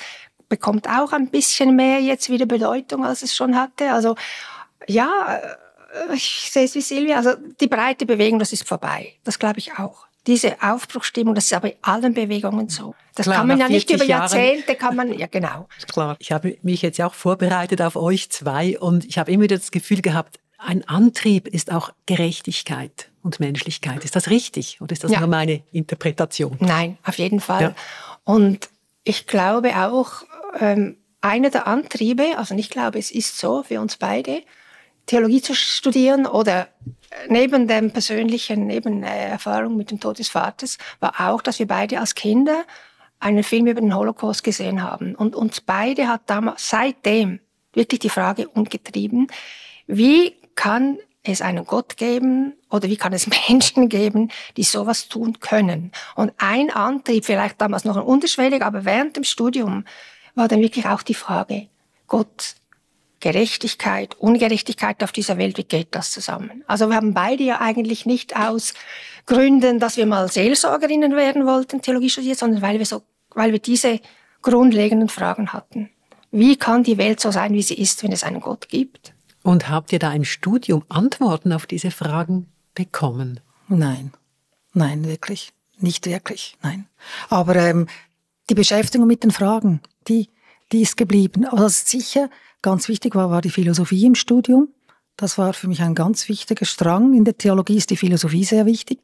bekommt 0.49 0.87
auch 0.87 1.11
ein 1.13 1.27
bisschen 1.27 1.75
mehr 1.75 1.99
jetzt 1.99 2.29
wieder 2.29 2.45
Bedeutung, 2.45 3.05
als 3.05 3.21
es 3.21 3.35
schon 3.35 3.55
hatte. 3.55 3.91
Also 3.91 4.15
ja, 4.87 5.39
äh, 6.09 6.15
ich 6.15 6.49
sehe 6.51 6.65
es 6.65 6.75
wie 6.75 6.81
Silvia, 6.81 7.17
also 7.17 7.31
die 7.59 7.67
breite 7.67 8.05
Bewegung, 8.05 8.39
das 8.39 8.53
ist 8.53 8.67
vorbei. 8.67 9.13
Das 9.23 9.39
glaube 9.39 9.59
ich 9.59 9.73
auch. 9.77 10.07
Diese 10.25 10.61
Aufbruchstimmung, 10.61 11.35
das 11.35 11.45
ist 11.45 11.53
aber 11.53 11.71
in 11.71 11.77
allen 11.81 12.13
Bewegungen 12.13 12.67
so. 12.67 12.93
Das 13.15 13.25
Klar, 13.25 13.37
kann 13.37 13.47
man 13.47 13.59
ja 13.59 13.69
nicht 13.69 13.89
über 13.89 14.03
Jahrzehnte, 14.03 14.75
kann 14.75 14.95
man, 14.95 15.17
ja 15.17 15.27
genau. 15.27 15.69
Klar, 15.91 16.17
ich 16.19 16.31
habe 16.31 16.57
mich 16.63 16.81
jetzt 16.81 17.01
auch 17.01 17.13
vorbereitet 17.13 17.81
auf 17.81 17.95
euch 17.95 18.29
zwei 18.29 18.77
und 18.77 19.05
ich 19.05 19.17
habe 19.17 19.31
immer 19.31 19.43
wieder 19.43 19.57
das 19.57 19.71
Gefühl 19.71 20.01
gehabt, 20.01 20.39
ein 20.57 20.87
Antrieb 20.87 21.47
ist 21.47 21.71
auch 21.71 21.91
Gerechtigkeit 22.07 23.09
und 23.21 23.39
Menschlichkeit. 23.39 24.03
Ist 24.03 24.15
das 24.15 24.29
richtig 24.29 24.81
oder 24.81 24.93
ist 24.93 25.03
das 25.03 25.11
ja. 25.11 25.19
nur 25.19 25.29
meine 25.29 25.61
Interpretation? 25.71 26.57
Nein, 26.59 26.97
auf 27.03 27.17
jeden 27.19 27.39
Fall. 27.39 27.61
Ja. 27.61 27.75
Und 28.23 28.67
ich 29.03 29.27
glaube 29.27 29.69
auch, 29.77 30.23
ähm, 30.59 30.97
einer 31.21 31.49
der 31.49 31.67
Antriebe, 31.67 32.37
also 32.37 32.55
ich 32.55 32.69
glaube, 32.69 32.99
es 32.99 33.11
ist 33.11 33.37
so 33.37 33.63
für 33.63 33.81
uns 33.81 33.97
beide, 33.97 34.43
Theologie 35.07 35.41
zu 35.41 35.55
studieren 35.55 36.25
oder 36.25 36.67
neben 37.29 37.67
dem 37.67 37.91
persönlichen 37.91 38.67
neben 38.67 39.03
äh, 39.03 39.29
Erfahrung 39.29 39.77
mit 39.77 39.89
dem 39.89 39.99
Tod 39.99 40.19
des 40.19 40.29
Vaters 40.29 40.77
war 40.99 41.29
auch, 41.29 41.41
dass 41.41 41.59
wir 41.59 41.67
beide 41.67 41.99
als 41.99 42.13
Kinder 42.13 42.65
einen 43.19 43.43
Film 43.43 43.67
über 43.67 43.81
den 43.81 43.95
Holocaust 43.95 44.43
gesehen 44.43 44.83
haben. 44.83 45.15
Und 45.15 45.35
uns 45.35 45.61
beide 45.61 46.07
hat 46.07 46.21
damals, 46.27 46.69
seitdem 46.69 47.39
wirklich 47.73 47.99
die 47.99 48.09
Frage 48.09 48.47
umgetrieben, 48.49 49.27
wie 49.87 50.35
kann 50.55 50.97
es 51.23 51.41
einen 51.41 51.65
Gott 51.65 51.97
geben 51.97 52.53
oder 52.69 52.89
wie 52.89 52.97
kann 52.97 53.13
es 53.13 53.27
Menschen 53.49 53.89
geben, 53.89 54.29
die 54.57 54.63
sowas 54.63 55.07
tun 55.07 55.39
können? 55.39 55.91
Und 56.15 56.33
ein 56.37 56.69
Antrieb, 56.69 57.25
vielleicht 57.25 57.61
damals 57.61 57.85
noch 57.85 57.95
ein 57.95 58.03
unterschwellig, 58.03 58.61
aber 58.61 58.85
während 58.85 59.15
dem 59.15 59.23
Studium 59.23 59.85
war 60.37 60.47
dann 60.47 60.61
wirklich 60.61 60.85
auch 60.85 61.01
die 61.01 61.15
Frage, 61.15 61.67
Gott, 62.07 62.55
Gerechtigkeit, 63.19 64.15
Ungerechtigkeit 64.19 65.03
auf 65.03 65.11
dieser 65.11 65.37
Welt, 65.37 65.57
wie 65.57 65.63
geht 65.63 65.95
das 65.95 66.11
zusammen? 66.11 66.63
Also 66.67 66.87
wir 66.89 66.95
haben 66.95 67.15
beide 67.15 67.43
ja 67.43 67.59
eigentlich 67.59 68.05
nicht 68.05 68.37
aus 68.37 68.75
Gründen, 69.25 69.79
dass 69.79 69.97
wir 69.97 70.05
mal 70.05 70.31
Seelsorgerinnen 70.31 71.15
werden 71.15 71.45
wollten, 71.47 71.81
Theologie 71.81 72.11
studiert, 72.11 72.37
sondern 72.37 72.61
weil 72.61 72.77
wir 72.77 72.85
so, 72.85 73.01
weil 73.31 73.51
wir 73.51 73.59
diese 73.59 73.99
grundlegenden 74.43 75.09
Fragen 75.09 75.51
hatten. 75.51 75.89
Wie 76.31 76.55
kann 76.55 76.83
die 76.83 76.99
Welt 76.99 77.19
so 77.19 77.31
sein, 77.31 77.53
wie 77.53 77.63
sie 77.63 77.73
ist, 77.73 78.03
wenn 78.03 78.11
es 78.11 78.23
einen 78.23 78.39
Gott 78.39 78.69
gibt? 78.69 79.13
Und 79.41 79.69
habt 79.69 79.91
ihr 79.91 79.99
da 79.99 80.13
im 80.13 80.23
Studium 80.23 80.83
Antworten 80.87 81.51
auf 81.51 81.65
diese 81.65 81.89
Fragen 81.89 82.47
bekommen? 82.75 83.39
Nein, 83.67 84.11
nein, 84.73 85.05
wirklich, 85.05 85.53
nicht 85.79 86.05
wirklich, 86.05 86.57
nein. 86.61 86.87
Aber 87.29 87.55
ähm, 87.55 87.87
die 88.49 88.55
Beschäftigung 88.55 89.07
mit 89.07 89.23
den 89.23 89.31
Fragen, 89.31 89.81
die, 90.07 90.29
die 90.71 90.81
ist 90.81 90.97
geblieben. 90.97 91.45
Aber 91.45 91.63
was 91.63 91.89
sicher 91.89 92.29
ganz 92.61 92.87
wichtig 92.87 93.15
war, 93.15 93.29
war 93.29 93.41
die 93.41 93.49
Philosophie 93.49 94.05
im 94.05 94.15
Studium. 94.15 94.69
Das 95.15 95.37
war 95.37 95.53
für 95.53 95.67
mich 95.67 95.81
ein 95.81 95.95
ganz 95.95 96.29
wichtiger 96.29 96.65
Strang. 96.65 97.13
In 97.13 97.25
der 97.25 97.37
Theologie 97.37 97.77
ist 97.77 97.89
die 97.89 97.97
Philosophie 97.97 98.43
sehr 98.43 98.65
wichtig. 98.65 98.99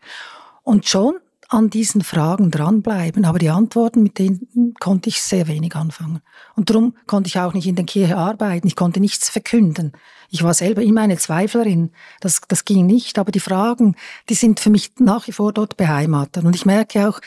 Und 0.63 0.87
schon 0.87 1.15
an 1.49 1.69
diesen 1.69 2.01
Fragen 2.01 2.51
dranbleiben. 2.51 3.25
Aber 3.25 3.39
die 3.39 3.49
Antworten, 3.49 4.03
mit 4.03 4.17
denen 4.17 4.73
konnte 4.79 5.09
ich 5.09 5.21
sehr 5.21 5.47
wenig 5.47 5.75
anfangen. 5.75 6.21
Und 6.55 6.69
darum 6.69 6.95
konnte 7.05 7.27
ich 7.27 7.39
auch 7.39 7.53
nicht 7.53 7.67
in 7.67 7.75
der 7.75 7.85
Kirche 7.85 8.17
arbeiten. 8.17 8.67
Ich 8.67 8.75
konnte 8.75 8.99
nichts 8.99 9.29
verkünden. 9.29 9.91
Ich 10.29 10.43
war 10.43 10.53
selber 10.53 10.81
immer 10.81 11.01
eine 11.01 11.17
Zweiflerin. 11.17 11.91
Das, 12.21 12.41
das 12.47 12.65
ging 12.65 12.85
nicht. 12.85 13.19
Aber 13.19 13.31
die 13.31 13.39
Fragen, 13.39 13.95
die 14.29 14.33
sind 14.33 14.59
für 14.59 14.71
mich 14.71 14.93
nach 14.99 15.27
wie 15.27 15.31
vor 15.31 15.53
dort 15.53 15.77
beheimatet. 15.77 16.43
Und 16.43 16.55
ich 16.55 16.65
merke 16.65 17.07
auch, 17.07 17.19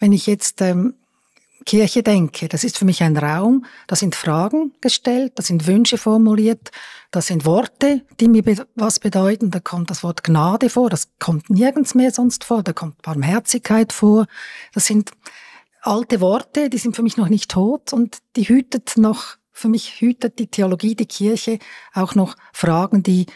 wenn 0.00 0.12
ich 0.12 0.26
jetzt 0.26 0.60
ähm, 0.60 0.94
Kirche 1.64 2.02
denke, 2.02 2.48
das 2.48 2.64
ist 2.64 2.78
für 2.78 2.84
mich 2.84 3.02
ein 3.02 3.16
Raum, 3.16 3.66
da 3.86 3.96
sind 3.96 4.14
Fragen 4.14 4.72
gestellt, 4.80 5.32
da 5.36 5.42
sind 5.42 5.66
Wünsche 5.66 5.98
formuliert, 5.98 6.70
da 7.10 7.20
sind 7.20 7.44
Worte, 7.44 8.02
die 8.20 8.28
mir 8.28 8.44
was 8.74 9.00
bedeuten, 9.00 9.50
da 9.50 9.60
kommt 9.60 9.90
das 9.90 10.02
Wort 10.02 10.24
Gnade 10.24 10.70
vor, 10.70 10.90
das 10.90 11.08
kommt 11.18 11.50
nirgends 11.50 11.94
mehr 11.94 12.10
sonst 12.10 12.44
vor, 12.44 12.62
da 12.62 12.72
kommt 12.72 13.02
Barmherzigkeit 13.02 13.92
vor, 13.92 14.26
das 14.72 14.86
sind 14.86 15.10
alte 15.82 16.20
Worte, 16.20 16.70
die 16.70 16.78
sind 16.78 16.96
für 16.96 17.02
mich 17.02 17.16
noch 17.16 17.28
nicht 17.28 17.50
tot 17.50 17.92
und 17.92 18.18
die 18.36 18.48
hütet 18.48 18.96
noch, 18.96 19.36
für 19.52 19.68
mich 19.68 20.00
hütet 20.00 20.38
die 20.38 20.46
Theologie, 20.48 20.94
die 20.94 21.06
Kirche 21.06 21.58
auch 21.92 22.14
noch 22.14 22.36
Fragen, 22.52 23.02
die 23.02 23.26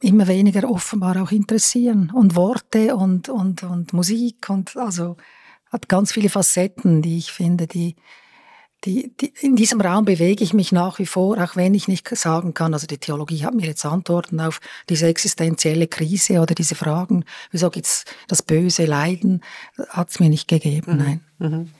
immer 0.00 0.26
weniger 0.26 0.68
offenbar 0.70 1.22
auch 1.22 1.32
interessieren. 1.32 2.12
Und 2.14 2.36
Worte 2.36 2.96
und, 2.96 3.28
und, 3.28 3.62
und 3.62 3.92
Musik 3.92 4.48
und 4.48 4.76
also 4.76 5.16
hat 5.70 5.88
ganz 5.88 6.12
viele 6.12 6.28
Facetten, 6.28 7.02
die 7.02 7.18
ich 7.18 7.32
finde, 7.32 7.66
die, 7.66 7.96
die, 8.84 9.12
die, 9.16 9.32
in 9.40 9.56
diesem 9.56 9.80
Raum 9.80 10.04
bewege 10.04 10.44
ich 10.44 10.52
mich 10.52 10.70
nach 10.70 10.98
wie 10.98 11.06
vor, 11.06 11.42
auch 11.42 11.56
wenn 11.56 11.74
ich 11.74 11.88
nicht 11.88 12.08
sagen 12.16 12.54
kann, 12.54 12.72
also 12.72 12.86
die 12.86 12.98
Theologie 12.98 13.44
hat 13.44 13.54
mir 13.54 13.66
jetzt 13.66 13.84
Antworten 13.84 14.40
auf 14.40 14.60
diese 14.88 15.06
existenzielle 15.06 15.88
Krise 15.88 16.40
oder 16.40 16.54
diese 16.54 16.74
Fragen, 16.74 17.24
wieso 17.50 17.70
gibt 17.70 17.86
es 17.86 18.04
das 18.28 18.42
böse 18.42 18.84
Leiden, 18.84 19.42
hat 19.88 20.10
es 20.10 20.20
mir 20.20 20.28
nicht 20.28 20.48
gegeben, 20.48 20.92
mhm. 20.92 20.98
nein. 20.98 21.20
Mhm. 21.38 21.70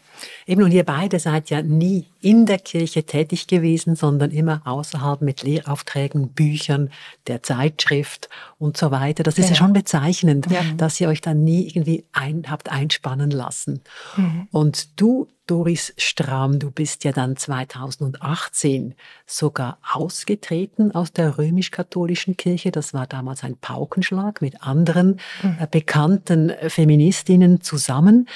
Eben, 0.46 0.62
und 0.62 0.72
ihr 0.72 0.84
beide 0.84 1.18
seid 1.18 1.50
ja 1.50 1.62
nie 1.62 2.06
in 2.20 2.44
der 2.44 2.58
Kirche 2.58 3.04
tätig 3.04 3.46
gewesen, 3.46 3.94
sondern 3.94 4.32
immer 4.32 4.62
außerhalb 4.64 5.22
mit 5.22 5.42
Lehraufträgen, 5.42 6.30
Büchern, 6.30 6.90
der 7.28 7.42
Zeitschrift 7.42 8.28
und 8.58 8.76
so 8.76 8.90
weiter. 8.90 9.22
Das 9.22 9.38
ist 9.38 9.44
ja, 9.44 9.50
ja 9.50 9.54
schon 9.56 9.72
bezeichnend, 9.72 10.48
ja. 10.50 10.62
dass 10.76 11.00
ihr 11.00 11.08
euch 11.08 11.20
dann 11.20 11.44
nie 11.44 11.68
irgendwie 11.68 12.04
ein, 12.12 12.44
habt 12.48 12.70
einspannen 12.70 13.30
lassen. 13.30 13.80
Mhm. 14.16 14.48
Und 14.50 15.00
du, 15.00 15.28
Doris 15.46 15.94
Strahm, 15.96 16.58
du 16.58 16.72
bist 16.72 17.04
ja 17.04 17.12
dann 17.12 17.36
2018 17.36 18.94
sogar 19.26 19.78
ausgetreten 19.92 20.92
aus 20.92 21.12
der 21.12 21.38
römisch-katholischen 21.38 22.36
Kirche. 22.36 22.72
Das 22.72 22.92
war 22.92 23.06
damals 23.06 23.44
ein 23.44 23.56
Paukenschlag 23.56 24.42
mit 24.42 24.62
anderen 24.62 25.20
mhm. 25.42 25.58
äh, 25.60 25.66
bekannten 25.70 26.52
Feministinnen 26.68 27.60
zusammen. 27.60 28.28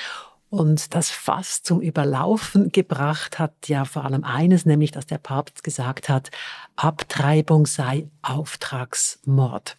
Und 0.50 0.96
das 0.96 1.10
Fass 1.10 1.62
zum 1.62 1.80
Überlaufen 1.80 2.72
gebracht 2.72 3.38
hat 3.38 3.68
ja 3.68 3.84
vor 3.84 4.04
allem 4.04 4.24
eines, 4.24 4.66
nämlich 4.66 4.90
dass 4.90 5.06
der 5.06 5.18
Papst 5.18 5.62
gesagt 5.62 6.08
hat, 6.08 6.30
Abtreibung 6.74 7.66
sei 7.66 8.08
Auftragsmord. 8.22 9.76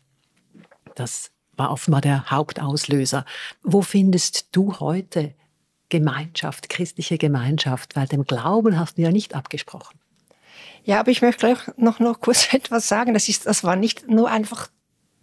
Das 0.95 1.31
war 1.57 1.71
offenbar 1.71 1.99
der 1.99 2.31
Hauptauslöser. 2.31 3.25
Wo 3.63 3.81
findest 3.81 4.55
du 4.55 4.79
heute 4.79 5.35
Gemeinschaft, 5.89 6.69
christliche 6.69 7.17
Gemeinschaft? 7.17 7.97
Weil 7.97 8.07
dem 8.07 8.23
Glauben 8.23 8.79
hast 8.79 8.97
du 8.97 9.01
ja 9.01 9.11
nicht 9.11 9.35
abgesprochen. 9.35 9.99
Ja, 10.85 11.01
aber 11.01 11.11
ich 11.11 11.21
möchte 11.21 11.39
gleich 11.39 11.59
noch, 11.75 11.99
noch 11.99 12.21
kurz 12.21 12.47
etwas 12.53 12.87
sagen. 12.87 13.13
Das, 13.13 13.27
ist, 13.27 13.45
das 13.45 13.65
war 13.65 13.75
nicht 13.75 14.07
nur 14.07 14.29
einfach 14.29 14.69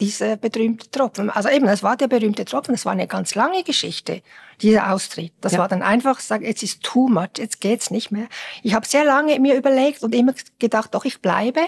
dieser 0.00 0.36
berühmte 0.36 0.90
Tropfen. 0.90 1.30
Also 1.30 1.48
eben, 1.48 1.66
das 1.66 1.82
war 1.82 1.96
der 1.96 2.08
berühmte 2.08 2.44
Tropfen, 2.44 2.72
das 2.74 2.84
war 2.84 2.92
eine 2.92 3.06
ganz 3.06 3.34
lange 3.34 3.64
Geschichte, 3.64 4.22
dieser 4.60 4.92
Austritt. 4.92 5.32
Das 5.40 5.52
ja. 5.52 5.58
war 5.58 5.68
dann 5.68 5.82
einfach, 5.82 6.20
sag, 6.20 6.42
jetzt 6.42 6.62
ist 6.62 6.82
too 6.82 7.08
much, 7.08 7.38
jetzt 7.38 7.60
geht's 7.60 7.90
nicht 7.90 8.10
mehr. 8.10 8.28
Ich 8.62 8.74
habe 8.74 8.86
sehr 8.86 9.04
lange 9.04 9.38
mir 9.40 9.56
überlegt 9.56 10.02
und 10.02 10.14
immer 10.14 10.34
gedacht, 10.58 10.94
doch, 10.94 11.04
ich 11.04 11.20
bleibe. 11.20 11.60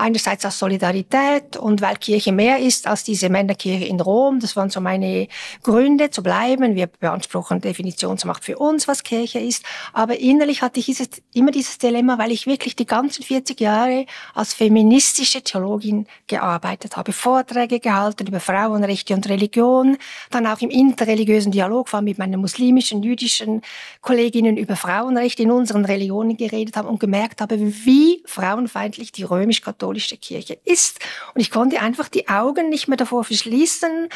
Einerseits 0.00 0.46
aus 0.46 0.60
Solidarität 0.60 1.56
und 1.56 1.80
weil 1.80 1.96
Kirche 1.96 2.30
mehr 2.30 2.60
ist 2.60 2.86
als 2.86 3.02
diese 3.02 3.28
Männerkirche 3.28 3.84
in 3.84 4.00
Rom. 4.00 4.38
Das 4.38 4.54
waren 4.54 4.70
so 4.70 4.80
meine 4.80 5.26
Gründe 5.64 6.10
zu 6.10 6.22
bleiben. 6.22 6.76
Wir 6.76 6.86
beanspruchen 6.86 7.60
Definitionsmacht 7.60 8.44
für 8.44 8.58
uns, 8.58 8.86
was 8.86 9.02
Kirche 9.02 9.40
ist. 9.40 9.64
Aber 9.92 10.16
innerlich 10.20 10.62
hatte 10.62 10.78
ich 10.78 10.86
dieses, 10.86 11.08
immer 11.34 11.50
dieses 11.50 11.78
Dilemma, 11.78 12.16
weil 12.16 12.30
ich 12.30 12.46
wirklich 12.46 12.76
die 12.76 12.86
ganzen 12.86 13.24
40 13.24 13.60
Jahre 13.60 14.06
als 14.34 14.54
feministische 14.54 15.42
Theologin 15.42 16.06
gearbeitet 16.28 16.96
habe, 16.96 17.10
Vorträge 17.10 17.80
gehalten 17.80 18.28
über 18.28 18.38
Frauenrechte 18.38 19.14
und 19.14 19.28
Religion, 19.28 19.96
dann 20.30 20.46
auch 20.46 20.60
im 20.60 20.70
interreligiösen 20.70 21.50
Dialog 21.50 21.92
war 21.92 22.02
mit 22.02 22.18
meinen 22.18 22.40
muslimischen, 22.40 23.02
jüdischen 23.02 23.62
Kolleginnen 24.00 24.56
über 24.56 24.76
Frauenrechte 24.76 25.42
in 25.42 25.50
unseren 25.50 25.84
Religionen 25.84 26.36
geredet 26.36 26.76
habe 26.76 26.86
und 26.86 27.00
gemerkt 27.00 27.40
habe, 27.40 27.58
wie 27.58 28.22
frauenfeindlich 28.26 29.10
die 29.10 29.24
römisch-katholische 29.24 29.87
katholische 29.88 30.16
Kirche 30.16 30.58
ist. 30.64 31.00
Und 31.34 31.40
ich 31.40 31.50
konnte 31.50 31.80
einfach 31.80 32.08
die 32.08 32.28
Augen 32.28 32.68
nicht 32.68 32.88
mehr 32.88 32.96
davor 32.96 33.24
verschließen 33.24 34.08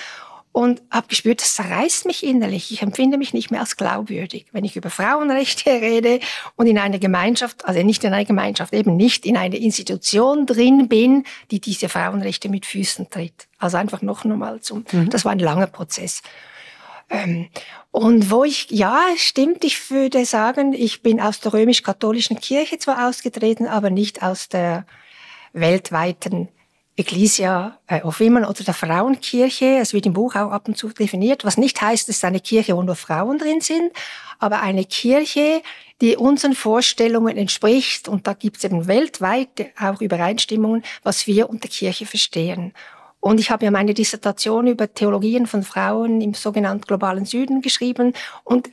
und 0.52 0.82
habe 0.90 1.08
gespürt, 1.08 1.40
das 1.40 1.54
zerreißt 1.54 2.04
mich 2.04 2.22
innerlich. 2.22 2.72
Ich 2.72 2.82
empfinde 2.82 3.16
mich 3.16 3.32
nicht 3.32 3.50
mehr 3.50 3.60
als 3.60 3.78
glaubwürdig, 3.78 4.46
wenn 4.52 4.64
ich 4.64 4.76
über 4.76 4.90
Frauenrechte 4.90 5.70
rede 5.70 6.20
und 6.56 6.66
in 6.66 6.76
einer 6.76 6.98
Gemeinschaft, 6.98 7.64
also 7.64 7.82
nicht 7.82 8.04
in 8.04 8.12
einer 8.12 8.26
Gemeinschaft, 8.26 8.74
eben 8.74 8.96
nicht 8.96 9.24
in 9.24 9.38
einer 9.38 9.56
Institution 9.56 10.44
drin 10.44 10.88
bin, 10.88 11.24
die 11.50 11.60
diese 11.60 11.88
Frauenrechte 11.88 12.50
mit 12.50 12.66
Füßen 12.66 13.08
tritt. 13.08 13.48
Also 13.58 13.78
einfach 13.78 14.02
noch 14.02 14.26
einmal 14.26 14.60
zum, 14.60 14.84
mhm. 14.92 15.08
das 15.08 15.24
war 15.24 15.32
ein 15.32 15.38
langer 15.38 15.68
Prozess. 15.68 16.20
Ähm, 17.08 17.48
und 17.90 18.30
wo 18.30 18.44
ich, 18.44 18.70
ja, 18.70 19.00
stimmt, 19.16 19.64
ich 19.64 19.90
würde 19.90 20.24
sagen, 20.26 20.74
ich 20.74 21.02
bin 21.02 21.18
aus 21.18 21.40
der 21.40 21.54
römisch-katholischen 21.54 22.38
Kirche 22.40 22.78
zwar 22.78 23.08
ausgetreten, 23.08 23.66
aber 23.66 23.88
nicht 23.88 24.22
aus 24.22 24.48
der 24.48 24.86
weltweiten 25.52 26.48
Ecclesia 26.96 27.78
äh, 27.86 28.02
of 28.02 28.20
Women 28.20 28.44
oder 28.44 28.64
der 28.64 28.74
Frauenkirche. 28.74 29.78
Es 29.80 29.94
wird 29.94 30.06
im 30.06 30.12
Buch 30.12 30.34
auch 30.34 30.50
ab 30.50 30.68
und 30.68 30.76
zu 30.76 30.88
definiert, 30.90 31.44
was 31.44 31.56
nicht 31.56 31.80
heißt, 31.80 32.08
es 32.08 32.16
ist 32.16 32.24
eine 32.24 32.40
Kirche, 32.40 32.76
wo 32.76 32.82
nur 32.82 32.96
Frauen 32.96 33.38
drin 33.38 33.60
sind, 33.60 33.92
aber 34.38 34.60
eine 34.60 34.84
Kirche, 34.84 35.62
die 36.00 36.16
unseren 36.16 36.54
Vorstellungen 36.54 37.36
entspricht. 37.36 38.08
Und 38.08 38.26
da 38.26 38.34
gibt 38.34 38.58
es 38.58 38.64
eben 38.64 38.86
weltweit 38.88 39.72
auch 39.80 40.00
Übereinstimmungen, 40.00 40.82
was 41.02 41.26
wir 41.26 41.48
unter 41.48 41.68
Kirche 41.68 42.04
verstehen. 42.04 42.74
Und 43.20 43.38
ich 43.38 43.50
habe 43.50 43.64
ja 43.64 43.70
meine 43.70 43.94
Dissertation 43.94 44.66
über 44.66 44.92
Theologien 44.92 45.46
von 45.46 45.62
Frauen 45.62 46.20
im 46.20 46.34
sogenannten 46.34 46.84
globalen 46.84 47.24
Süden 47.24 47.62
geschrieben. 47.62 48.14
Und 48.42 48.68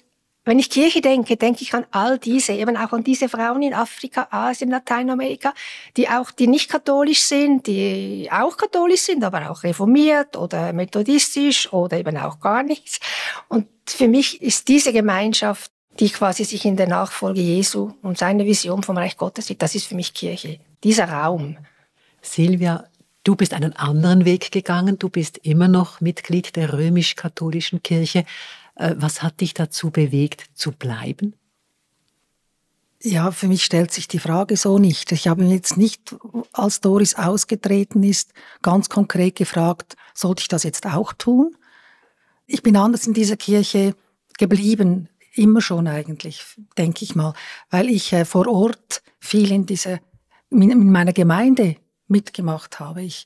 wenn 0.49 0.57
ich 0.57 0.71
Kirche 0.71 0.99
denke, 0.99 1.37
denke 1.37 1.61
ich 1.61 1.75
an 1.75 1.85
all 1.91 2.17
diese, 2.17 2.53
eben 2.53 2.75
auch 2.75 2.91
an 2.91 3.03
diese 3.03 3.29
Frauen 3.29 3.61
in 3.61 3.75
Afrika, 3.75 4.29
Asien, 4.31 4.71
Lateinamerika, 4.71 5.53
die 5.95 6.09
auch, 6.09 6.31
die 6.31 6.47
nicht 6.47 6.71
katholisch 6.71 7.21
sind, 7.21 7.67
die 7.67 8.27
auch 8.31 8.57
katholisch 8.57 9.01
sind, 9.01 9.23
aber 9.23 9.51
auch 9.51 9.61
reformiert 9.61 10.35
oder 10.35 10.73
methodistisch 10.73 11.71
oder 11.71 11.99
eben 11.99 12.17
auch 12.17 12.39
gar 12.39 12.63
nichts. 12.63 12.99
Und 13.47 13.67
für 13.85 14.07
mich 14.07 14.41
ist 14.41 14.67
diese 14.69 14.91
Gemeinschaft, 14.91 15.71
die 15.99 16.09
quasi 16.09 16.43
sich 16.45 16.65
in 16.65 16.77
der 16.77 16.87
Nachfolge 16.87 17.41
Jesu 17.41 17.91
und 18.01 18.17
seine 18.17 18.43
Vision 18.43 18.81
vom 18.81 18.97
Reich 18.97 19.17
Gottes 19.17 19.45
sieht, 19.45 19.61
das 19.61 19.75
ist 19.75 19.85
für 19.85 19.95
mich 19.95 20.15
Kirche. 20.15 20.59
Dieser 20.83 21.09
Raum. 21.09 21.57
Silvia, 22.23 22.85
Du 23.25 23.35
bist 23.35 23.53
einen 23.53 23.73
anderen 23.73 24.23
Weg 24.25 24.51
gegangen. 24.51 24.97
Du 24.97 25.09
bist 25.09 25.39
immer 25.43 25.67
noch 25.67 25.99
Mitglied 25.99 26.55
der 26.55 26.73
römisch-katholischen 26.73 27.83
Kirche. 27.83 28.25
Äh, 28.79 28.95
was 28.97 29.21
hat 29.21 29.41
dich 29.41 29.53
dazu 29.53 29.91
bewegt, 29.91 30.45
zu 30.55 30.71
bleiben? 30.71 31.35
Ja, 33.01 33.31
für 33.31 33.47
mich 33.47 33.63
stellt 33.63 33.91
sich 33.91 34.07
die 34.07 34.19
Frage 34.19 34.57
so 34.57 34.77
nicht. 34.77 35.11
Ich 35.11 35.27
habe 35.27 35.43
mir 35.43 35.53
jetzt 35.53 35.77
nicht, 35.77 36.15
als 36.51 36.81
Doris 36.81 37.15
ausgetreten 37.15 38.03
ist, 38.03 38.33
ganz 38.61 38.89
konkret 38.89 39.35
gefragt, 39.35 39.95
sollte 40.13 40.41
ich 40.41 40.47
das 40.49 40.63
jetzt 40.63 40.85
auch 40.85 41.13
tun? 41.13 41.55
Ich 42.45 42.63
bin 42.63 42.75
anders 42.75 43.07
in 43.07 43.13
dieser 43.13 43.37
Kirche 43.37 43.95
geblieben, 44.37 45.07
immer 45.33 45.61
schon 45.61 45.87
eigentlich, 45.87 46.43
denke 46.77 47.05
ich 47.05 47.15
mal, 47.15 47.33
weil 47.69 47.89
ich 47.89 48.11
äh, 48.11 48.25
vor 48.25 48.47
Ort 48.47 49.01
viel 49.19 49.51
in 49.51 49.65
dieser, 49.65 49.99
in 50.49 50.91
meiner 50.91 51.13
Gemeinde 51.13 51.75
mitgemacht 52.07 52.79
habe. 52.79 53.03
Ich 53.03 53.25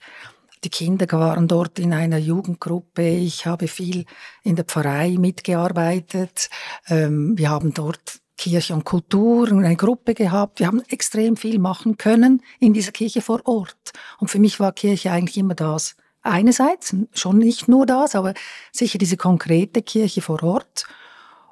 die 0.63 0.69
Kinder 0.69 1.05
waren 1.11 1.47
dort 1.47 1.79
in 1.79 1.93
einer 1.93 2.17
Jugendgruppe. 2.17 3.07
Ich 3.07 3.45
habe 3.45 3.67
viel 3.67 4.05
in 4.43 4.55
der 4.55 4.65
Pfarrei 4.65 5.17
mitgearbeitet. 5.19 6.49
Ähm, 6.87 7.37
wir 7.37 7.49
haben 7.49 7.73
dort 7.73 8.19
Kirche 8.37 8.73
und 8.73 8.83
Kultur 8.83 9.47
eine 9.49 9.75
Gruppe 9.75 10.13
gehabt. 10.13 10.59
Wir 10.59 10.67
haben 10.67 10.81
extrem 10.89 11.37
viel 11.37 11.59
machen 11.59 11.97
können 11.97 12.41
in 12.59 12.73
dieser 12.73 12.91
Kirche 12.91 13.21
vor 13.21 13.41
Ort. 13.45 13.93
Und 14.19 14.29
für 14.29 14.39
mich 14.39 14.59
war 14.59 14.73
Kirche 14.73 15.11
eigentlich 15.11 15.37
immer 15.37 15.55
das. 15.55 15.95
Einerseits, 16.21 16.95
schon 17.13 17.37
nicht 17.37 17.67
nur 17.67 17.85
das, 17.85 18.15
aber 18.15 18.33
sicher 18.71 18.97
diese 18.97 19.17
konkrete 19.17 19.81
Kirche 19.81 20.21
vor 20.21 20.41
Ort. 20.43 20.85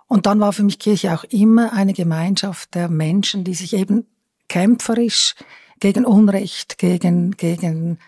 Und 0.07 0.25
dann 0.25 0.39
war 0.39 0.53
für 0.53 0.63
mich 0.63 0.79
Kirche 0.79 1.13
auch 1.13 1.23
immer 1.25 1.73
eine 1.73 1.93
Gemeinschaft 1.93 2.75
der 2.75 2.89
Menschen, 2.89 3.43
die 3.43 3.53
sich 3.53 3.73
eben 3.73 4.07
kämpferisch 4.47 5.35
gegen 5.79 6.05
Unrecht, 6.05 6.77
gegen, 6.77 7.31
gegen 7.31 7.99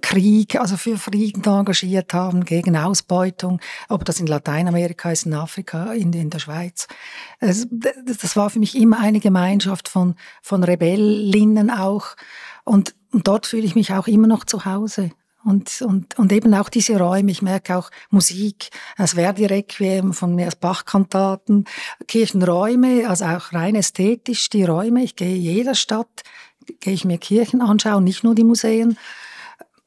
Krieg, 0.00 0.58
also 0.58 0.76
für 0.76 0.96
Frieden 0.96 1.44
engagiert 1.44 2.14
haben, 2.14 2.44
gegen 2.44 2.76
Ausbeutung, 2.76 3.60
ob 3.88 4.04
das 4.04 4.18
in 4.18 4.26
Lateinamerika 4.26 5.10
ist, 5.10 5.26
in 5.26 5.34
Afrika, 5.34 5.92
in, 5.92 6.12
in 6.12 6.30
der 6.30 6.38
Schweiz. 6.38 6.86
Es, 7.38 7.68
das 7.70 8.36
war 8.36 8.48
für 8.48 8.58
mich 8.58 8.76
immer 8.76 8.98
eine 9.00 9.20
Gemeinschaft 9.20 9.88
von, 9.88 10.14
von 10.42 10.64
Rebellinnen 10.64 11.70
auch. 11.70 12.16
Und, 12.64 12.94
und 13.12 13.28
dort 13.28 13.46
fühle 13.46 13.64
ich 13.64 13.74
mich 13.74 13.92
auch 13.92 14.06
immer 14.06 14.26
noch 14.26 14.44
zu 14.44 14.64
Hause. 14.64 15.10
Und, 15.44 15.82
und, 15.82 16.18
und 16.18 16.32
eben 16.32 16.54
auch 16.54 16.70
diese 16.70 16.98
Räume, 16.98 17.30
ich 17.30 17.42
merke 17.42 17.76
auch 17.76 17.90
Musik, 18.08 18.70
das 18.96 19.12
Verdi-Requiem 19.12 20.14
von 20.14 20.34
mir, 20.34 20.46
als 20.46 20.56
Bachkantaten, 20.56 21.66
Kirchenräume, 22.08 23.06
also 23.06 23.26
auch 23.26 23.52
rein 23.52 23.74
ästhetisch 23.74 24.48
die 24.48 24.64
Räume. 24.64 25.04
Ich 25.04 25.16
gehe 25.16 25.36
jeder 25.36 25.74
Stadt, 25.74 26.22
gehe 26.80 26.94
ich 26.94 27.04
mir 27.04 27.18
Kirchen 27.18 27.60
anschauen, 27.60 28.04
nicht 28.04 28.24
nur 28.24 28.34
die 28.34 28.44
Museen 28.44 28.96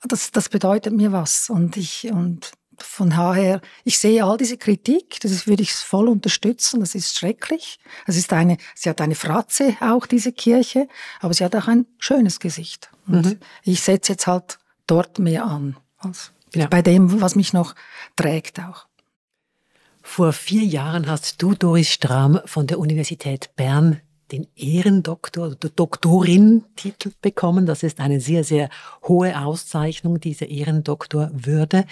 das, 0.04 0.32
das 0.32 0.50
bedeutet 0.50 0.94
mir 0.94 1.12
was. 1.12 1.50
Und 1.50 1.78
ich, 1.78 2.10
und 2.12 2.52
von 2.78 3.10
daher, 3.10 3.62
ich 3.84 4.00
sehe 4.00 4.24
all 4.24 4.38
diese 4.38 4.58
Kritik, 4.58 5.20
das 5.22 5.48
würde 5.48 5.64
ich 5.64 5.74
voll 5.74 6.08
unterstützen, 6.08 6.80
das 6.80 6.96
ist 6.96 7.18
schrecklich. 7.18 7.80
Es 8.06 8.18
ist 8.18 8.32
eine, 8.34 8.58
sie 8.76 8.90
hat 8.90 9.02
eine 9.02 9.16
Fratze 9.16 9.76
auch, 9.80 10.06
diese 10.06 10.32
Kirche, 10.32 10.88
aber 11.20 11.34
sie 11.34 11.44
hat 11.44 11.56
auch 11.56 11.68
ein 11.68 11.86
schönes 11.98 12.40
Gesicht. 12.40 12.90
Und 13.08 13.26
mhm. 13.26 13.40
ich 13.64 13.82
setze 13.82 14.14
jetzt 14.14 14.28
halt 14.28 14.60
dort 14.86 15.20
mehr 15.20 15.46
an, 15.46 15.78
als 15.98 16.32
ja. 16.54 16.68
bei 16.68 16.82
dem, 16.82 17.22
was 17.22 17.36
mich 17.36 17.54
noch 17.54 17.76
trägt 18.16 18.60
auch. 18.60 18.86
Vor 20.04 20.32
vier 20.32 20.64
Jahren 20.64 21.08
hast 21.08 21.42
du, 21.42 21.54
Doris 21.54 21.90
Strahm, 21.90 22.40
von 22.46 22.66
der 22.66 22.80
Universität 22.80 23.56
Bern 23.58 24.02
den 24.32 24.48
Ehrendoktor 24.56 25.48
oder 25.48 25.70
Doktorin-Titel 25.70 27.12
bekommen. 27.22 27.66
Das 27.66 27.84
ist 27.84 28.00
eine 28.00 28.20
sehr, 28.20 28.44
sehr 28.44 28.70
hohe 29.08 29.40
Auszeichnung, 29.40 30.20
diese 30.20 30.46
Ehrendoktorwürde. 30.46 31.86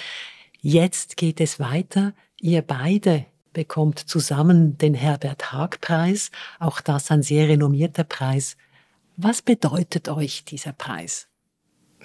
Jetzt 0.62 1.18
geht 1.18 1.40
es 1.42 1.60
weiter. 1.60 2.14
Ihr 2.40 2.62
beide 2.62 3.26
bekommt 3.54 4.00
zusammen 4.00 4.78
den 4.78 4.94
Herbert 4.94 5.52
Haag 5.52 5.82
Preis, 5.82 6.30
auch 6.60 6.82
das 6.82 7.10
ein 7.10 7.24
sehr 7.24 7.48
renommierter 7.48 8.04
Preis. 8.04 8.58
Was 9.18 9.42
bedeutet 9.42 10.10
euch 10.10 10.44
dieser 10.44 10.74
Preis? 10.74 11.28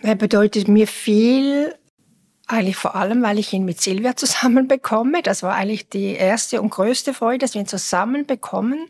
Er 0.02 0.14
bedeutet 0.14 0.68
mir 0.68 0.86
viel, 0.86 1.74
eigentlich 2.46 2.76
vor 2.76 2.94
allem, 2.94 3.22
weil 3.22 3.38
ich 3.38 3.52
ihn 3.52 3.64
mit 3.64 3.80
Silvia 3.80 4.16
zusammen 4.16 4.68
bekomme. 4.68 5.22
Das 5.22 5.42
war 5.42 5.54
eigentlich 5.54 5.88
die 5.88 6.12
erste 6.12 6.62
und 6.62 6.70
größte 6.70 7.12
Freude, 7.12 7.38
dass 7.38 7.54
wir 7.54 7.60
ihn 7.60 7.66
zusammen 7.66 8.26
bekommen, 8.26 8.88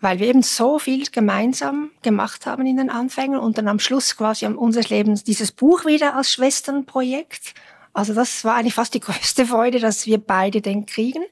weil 0.00 0.18
wir 0.18 0.28
eben 0.28 0.42
so 0.42 0.78
viel 0.78 1.06
gemeinsam 1.10 1.90
gemacht 2.02 2.46
haben 2.46 2.66
in 2.66 2.76
den 2.76 2.90
Anfängen 2.90 3.38
und 3.38 3.58
dann 3.58 3.68
am 3.68 3.78
Schluss 3.78 4.16
quasi 4.16 4.46
unseres 4.46 4.90
Lebens 4.90 5.24
dieses 5.24 5.52
Buch 5.52 5.84
wieder 5.86 6.16
als 6.16 6.32
Schwesternprojekt. 6.32 7.54
Also 7.92 8.12
das 8.12 8.44
war 8.44 8.56
eigentlich 8.56 8.74
fast 8.74 8.92
die 8.92 9.00
größte 9.06 9.46
Freude, 9.46 9.80
dass 9.80 10.06
wir 10.06 10.18
beide 10.18 10.60
den 10.60 10.84
kriegen. 10.84 11.24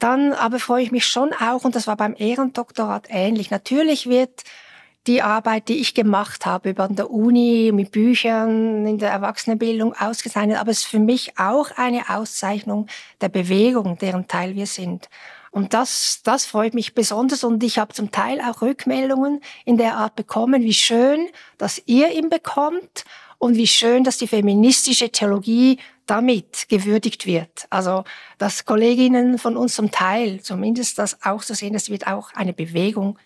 Dann 0.00 0.32
aber 0.32 0.58
freue 0.58 0.82
ich 0.82 0.90
mich 0.90 1.06
schon 1.06 1.32
auch, 1.32 1.64
und 1.64 1.76
das 1.76 1.86
war 1.86 1.96
beim 1.96 2.16
Ehrendoktorat 2.18 3.06
ähnlich. 3.10 3.50
Natürlich 3.50 4.08
wird 4.08 4.42
die 5.06 5.22
Arbeit, 5.22 5.68
die 5.68 5.80
ich 5.80 5.94
gemacht 5.94 6.46
habe 6.46 6.70
über 6.70 6.84
an 6.84 6.96
der 6.96 7.10
Uni, 7.10 7.70
mit 7.72 7.92
Büchern, 7.92 8.86
in 8.86 8.98
der 8.98 9.10
Erwachsenenbildung 9.10 9.94
ausgezeichnet, 9.94 10.58
aber 10.58 10.70
es 10.70 10.78
ist 10.78 10.86
für 10.86 10.98
mich 10.98 11.38
auch 11.38 11.70
eine 11.76 12.08
Auszeichnung 12.08 12.86
der 13.20 13.28
Bewegung, 13.28 13.98
deren 13.98 14.26
Teil 14.28 14.56
wir 14.56 14.66
sind. 14.66 15.08
Und 15.54 15.72
das, 15.72 16.18
das 16.24 16.46
freut 16.46 16.74
mich 16.74 16.96
besonders 16.96 17.44
und 17.44 17.62
ich 17.62 17.78
habe 17.78 17.94
zum 17.94 18.10
Teil 18.10 18.40
auch 18.40 18.60
Rückmeldungen 18.60 19.40
in 19.64 19.76
der 19.76 19.96
Art 19.96 20.16
bekommen, 20.16 20.64
wie 20.64 20.74
schön, 20.74 21.28
dass 21.58 21.80
ihr 21.86 22.10
ihn 22.10 22.28
bekommt 22.28 23.04
und 23.38 23.54
wie 23.54 23.68
schön, 23.68 24.02
dass 24.02 24.18
die 24.18 24.26
feministische 24.26 25.10
Theologie 25.10 25.78
damit 26.06 26.68
gewürdigt 26.68 27.24
wird. 27.26 27.68
Also, 27.70 28.02
dass 28.38 28.64
Kolleginnen 28.64 29.38
von 29.38 29.56
uns 29.56 29.76
zum 29.76 29.92
Teil 29.92 30.40
zumindest 30.40 30.98
das 30.98 31.22
auch 31.22 31.42
so 31.42 31.54
sehen, 31.54 31.76
es 31.76 31.88
wird 31.88 32.08
auch 32.08 32.32
eine 32.34 32.52
Bewegung 32.52 33.16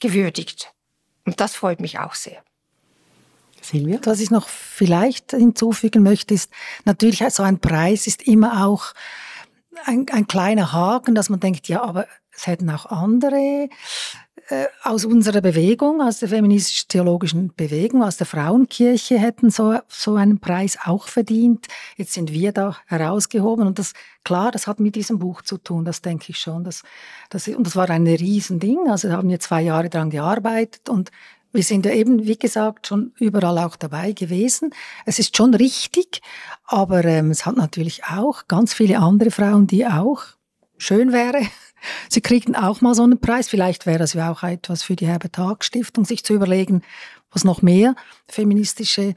gewürdigt. 0.00 0.70
Und 1.24 1.40
das 1.40 1.54
freut 1.54 1.80
mich 1.80 1.98
auch 1.98 2.14
sehr. 2.14 2.42
Silvia? 3.62 4.00
Was 4.02 4.20
ich 4.20 4.30
noch 4.30 4.48
vielleicht 4.48 5.30
hinzufügen 5.30 6.02
möchte, 6.02 6.34
ist 6.34 6.50
natürlich 6.84 7.24
so 7.30 7.42
ein 7.42 7.58
Preis 7.58 8.06
ist 8.06 8.28
immer 8.28 8.66
auch 8.66 8.92
ein, 9.84 10.06
ein 10.10 10.26
kleiner 10.26 10.72
Haken, 10.72 11.14
dass 11.14 11.28
man 11.28 11.40
denkt, 11.40 11.68
ja, 11.68 11.82
aber 11.82 12.06
es 12.34 12.46
hätten 12.46 12.70
auch 12.70 12.86
andere 12.86 13.68
äh, 14.48 14.66
aus 14.82 15.06
unserer 15.06 15.40
Bewegung, 15.40 16.02
aus 16.02 16.18
der 16.18 16.28
feministisch-theologischen 16.28 17.54
Bewegung, 17.56 18.02
aus 18.02 18.18
der 18.18 18.26
Frauenkirche 18.26 19.18
hätten 19.18 19.48
so, 19.50 19.78
so 19.88 20.16
einen 20.16 20.38
Preis 20.38 20.76
auch 20.84 21.08
verdient. 21.08 21.66
Jetzt 21.96 22.12
sind 22.12 22.30
wir 22.30 22.52
da 22.52 22.76
herausgehoben 22.86 23.66
und 23.66 23.78
das, 23.78 23.94
klar, 24.22 24.52
das 24.52 24.66
hat 24.66 24.80
mit 24.80 24.96
diesem 24.96 25.18
Buch 25.18 25.40
zu 25.42 25.56
tun, 25.56 25.86
das 25.86 26.02
denke 26.02 26.26
ich 26.28 26.38
schon. 26.38 26.62
Das, 26.62 26.82
das, 27.30 27.48
und 27.48 27.66
das 27.66 27.74
war 27.74 27.88
ein 27.88 28.06
Riesending, 28.06 28.90
also 28.90 29.08
da 29.08 29.16
haben 29.16 29.30
wir 29.30 29.40
zwei 29.40 29.62
Jahre 29.62 29.88
dran 29.88 30.10
gearbeitet 30.10 30.90
und 30.90 31.10
wir 31.54 31.62
sind 31.62 31.86
ja 31.86 31.92
eben, 31.92 32.26
wie 32.26 32.36
gesagt, 32.38 32.88
schon 32.88 33.12
überall 33.18 33.58
auch 33.58 33.76
dabei 33.76 34.12
gewesen. 34.12 34.70
Es 35.06 35.18
ist 35.18 35.36
schon 35.36 35.54
richtig, 35.54 36.20
aber 36.66 37.04
ähm, 37.04 37.30
es 37.30 37.46
hat 37.46 37.56
natürlich 37.56 38.04
auch 38.04 38.48
ganz 38.48 38.74
viele 38.74 38.98
andere 38.98 39.30
Frauen, 39.30 39.66
die 39.66 39.86
auch 39.86 40.22
schön 40.76 41.12
wäre, 41.12 41.40
Sie 42.08 42.20
kriegen 42.20 42.54
auch 42.54 42.80
mal 42.80 42.94
so 42.94 43.02
einen 43.02 43.20
Preis. 43.20 43.48
Vielleicht 43.48 43.86
wäre 43.86 44.04
es 44.04 44.14
ja 44.14 44.30
auch 44.30 44.42
etwas 44.42 44.82
für 44.82 44.96
die 44.96 45.06
Herbert 45.06 45.38
Haag 45.38 45.64
Stiftung, 45.64 46.04
sich 46.04 46.24
zu 46.24 46.34
überlegen, 46.34 46.82
was 47.30 47.44
noch 47.44 47.62
mehr 47.62 47.94
feministische 48.28 49.14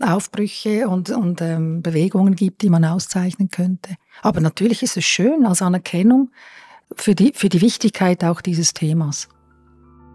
Aufbrüche 0.00 0.88
und, 0.88 1.10
und 1.10 1.40
ähm, 1.40 1.82
Bewegungen 1.82 2.36
gibt, 2.36 2.62
die 2.62 2.70
man 2.70 2.84
auszeichnen 2.84 3.48
könnte. 3.48 3.96
Aber 4.22 4.40
natürlich 4.40 4.82
ist 4.82 4.96
es 4.96 5.04
schön 5.04 5.44
als 5.44 5.62
Anerkennung 5.62 6.30
für 6.94 7.14
die, 7.14 7.32
für 7.34 7.48
die 7.48 7.60
Wichtigkeit 7.60 8.22
auch 8.24 8.40
dieses 8.40 8.72
Themas. 8.72 9.28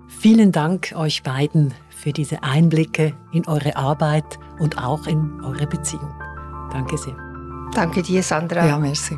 Vielen 0.07 0.51
Dank 0.51 0.93
euch 0.95 1.23
beiden 1.23 1.73
für 1.89 2.11
diese 2.11 2.43
Einblicke 2.43 3.13
in 3.31 3.47
eure 3.47 3.75
Arbeit 3.75 4.39
und 4.59 4.77
auch 4.77 5.07
in 5.07 5.41
eure 5.41 5.67
Beziehung. 5.67 6.13
Danke 6.71 6.97
sehr. 6.97 7.15
Danke 7.73 8.01
dir, 8.01 8.21
Sandra. 8.23 8.65
Ja, 8.65 8.77
merci. 8.77 9.17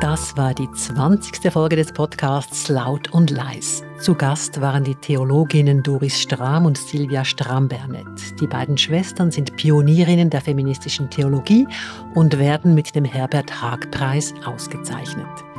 Das 0.00 0.36
war 0.36 0.52
die 0.52 0.70
20. 0.70 1.50
Folge 1.50 1.76
des 1.76 1.90
Podcasts 1.92 2.68
Laut 2.68 3.10
und 3.12 3.30
Leis. 3.30 3.82
Zu 3.98 4.14
Gast 4.14 4.60
waren 4.60 4.84
die 4.84 4.96
Theologinnen 4.96 5.82
Doris 5.82 6.20
Strahm 6.20 6.66
und 6.66 6.76
Silvia 6.76 7.24
Strahm-Bernett. 7.24 8.38
Die 8.38 8.46
beiden 8.46 8.76
Schwestern 8.76 9.30
sind 9.30 9.56
Pionierinnen 9.56 10.28
der 10.28 10.42
feministischen 10.42 11.08
Theologie 11.08 11.66
und 12.14 12.38
werden 12.38 12.74
mit 12.74 12.94
dem 12.94 13.06
Herbert 13.06 13.62
Haag-Preis 13.62 14.34
ausgezeichnet. 14.44 15.53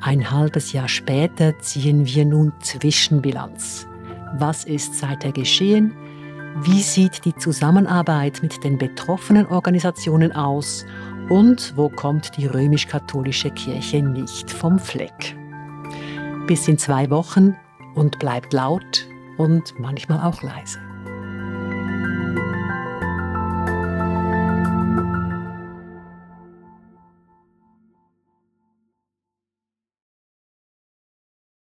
Ein 0.02 0.32
halbes 0.32 0.74
Jahr 0.74 0.88
später 0.88 1.60
ziehen 1.60 2.08
wir 2.08 2.26
nun 2.26 2.54
Zwischenbilanz. 2.62 3.86
Was 4.40 4.64
ist 4.64 4.96
seither 4.96 5.32
geschehen? 5.32 5.94
Wie 6.64 6.82
sieht 6.82 7.24
die 7.24 7.36
Zusammenarbeit 7.36 8.42
mit 8.42 8.64
den 8.64 8.80
betroffenen 8.80 9.46
Organisationen 9.46 10.32
aus? 10.32 10.88
Und 11.30 11.74
wo 11.76 11.88
kommt 11.88 12.36
die 12.36 12.48
römisch-katholische 12.48 13.52
Kirche 13.52 14.02
nicht 14.02 14.50
vom 14.50 14.80
Fleck? 14.80 15.36
Bis 16.48 16.68
in 16.68 16.80
zwei 16.80 17.12
Wochen 17.12 17.56
und 17.96 18.20
bleibt 18.20 18.54
laut 18.54 19.08
und 19.38 19.80
manchmal 19.80 20.20
auch 20.28 20.42
leise. 20.42 20.80